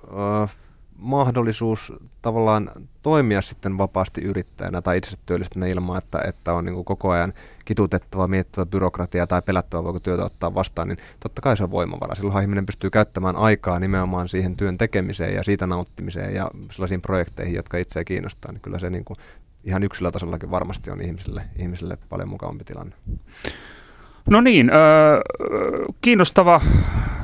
äh, 0.43 0.57
mahdollisuus 0.99 1.93
tavallaan 2.23 2.71
toimia 3.03 3.43
sitten 3.43 3.79
vapaasti 3.79 4.21
yrittäjänä 4.21 4.83
tai 4.83 4.99
itse 4.99 5.17
työllistäjänä 5.27 5.67
ilman, 5.67 5.99
että, 5.99 6.21
että 6.29 6.53
on 6.53 6.65
niin 6.65 6.85
koko 6.85 7.11
ajan 7.11 7.33
kitutettava, 7.65 8.29
miettivä 8.29 8.67
byrokratia 8.67 9.27
tai 9.27 9.43
pelättävä, 9.43 9.85
voiko 9.85 10.01
työtä 10.01 10.25
ottaa 10.25 10.55
vastaan, 10.55 10.89
niin 10.89 10.99
totta 11.21 11.43
kai 11.43 11.57
se 11.57 11.65
on 11.65 11.71
voimavara. 11.71 12.15
Silloin 12.15 12.43
ihminen 12.43 12.67
pystyy 12.67 12.91
käyttämään 12.91 13.37
aikaa 13.37 13.79
nimenomaan 13.79 14.29
siihen 14.29 14.57
työn 14.57 14.79
tekemiseen 14.79 15.35
ja 15.35 15.43
siitä 15.43 15.67
nauttimiseen 15.67 16.35
ja 16.35 16.51
sellaisiin 16.71 17.03
projekteihin, 17.03 17.55
jotka 17.55 17.79
itseä 17.79 18.05
kiinnostaa, 18.05 18.53
niin 18.53 18.61
kyllä 18.61 18.79
se 18.79 18.91
niin 18.91 19.05
kuin 19.05 19.17
ihan 19.65 19.83
yksilötasollakin 19.83 20.51
varmasti 20.51 20.91
on 20.91 21.01
ihmisille, 21.01 21.45
ihmisille 21.57 21.99
paljon 22.09 22.29
mukavampi 22.29 22.65
tilanne. 22.65 22.97
No 24.31 24.41
niin, 24.41 24.71
kiinnostava 26.01 26.61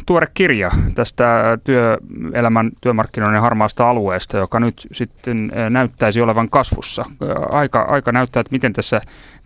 tuore 0.06 0.26
kirja 0.34 0.70
tästä 0.94 1.58
työelämän, 1.64 2.70
työmarkkinoiden 2.80 3.40
harmaasta 3.40 3.90
alueesta, 3.90 4.36
joka 4.36 4.60
nyt 4.60 4.86
sitten 4.92 5.52
näyttäisi 5.70 6.20
olevan 6.20 6.50
kasvussa. 6.50 7.04
Aika, 7.50 7.82
aika 7.82 8.12
näyttää, 8.12 8.40
että 8.40 8.52
miten 8.52 8.72
tässä, 8.72 9.00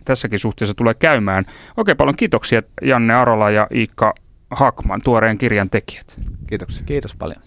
tässäkin 0.05 0.39
suhteessa 0.39 0.73
tulee 0.73 0.93
käymään. 0.93 1.45
Oikein 1.77 1.97
paljon 1.97 2.15
kiitoksia 2.15 2.61
Janne 2.81 3.13
Arola 3.13 3.49
ja 3.49 3.67
Iikka 3.75 4.13
Hakman, 4.51 5.01
tuoreen 5.03 5.37
kirjan 5.37 5.69
tekijät. 5.69 6.17
Kiitoksia. 6.47 6.85
Kiitos 6.85 7.15
paljon. 7.15 7.41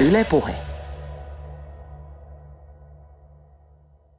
Yle 0.00 0.24
Puhe. 0.24 0.65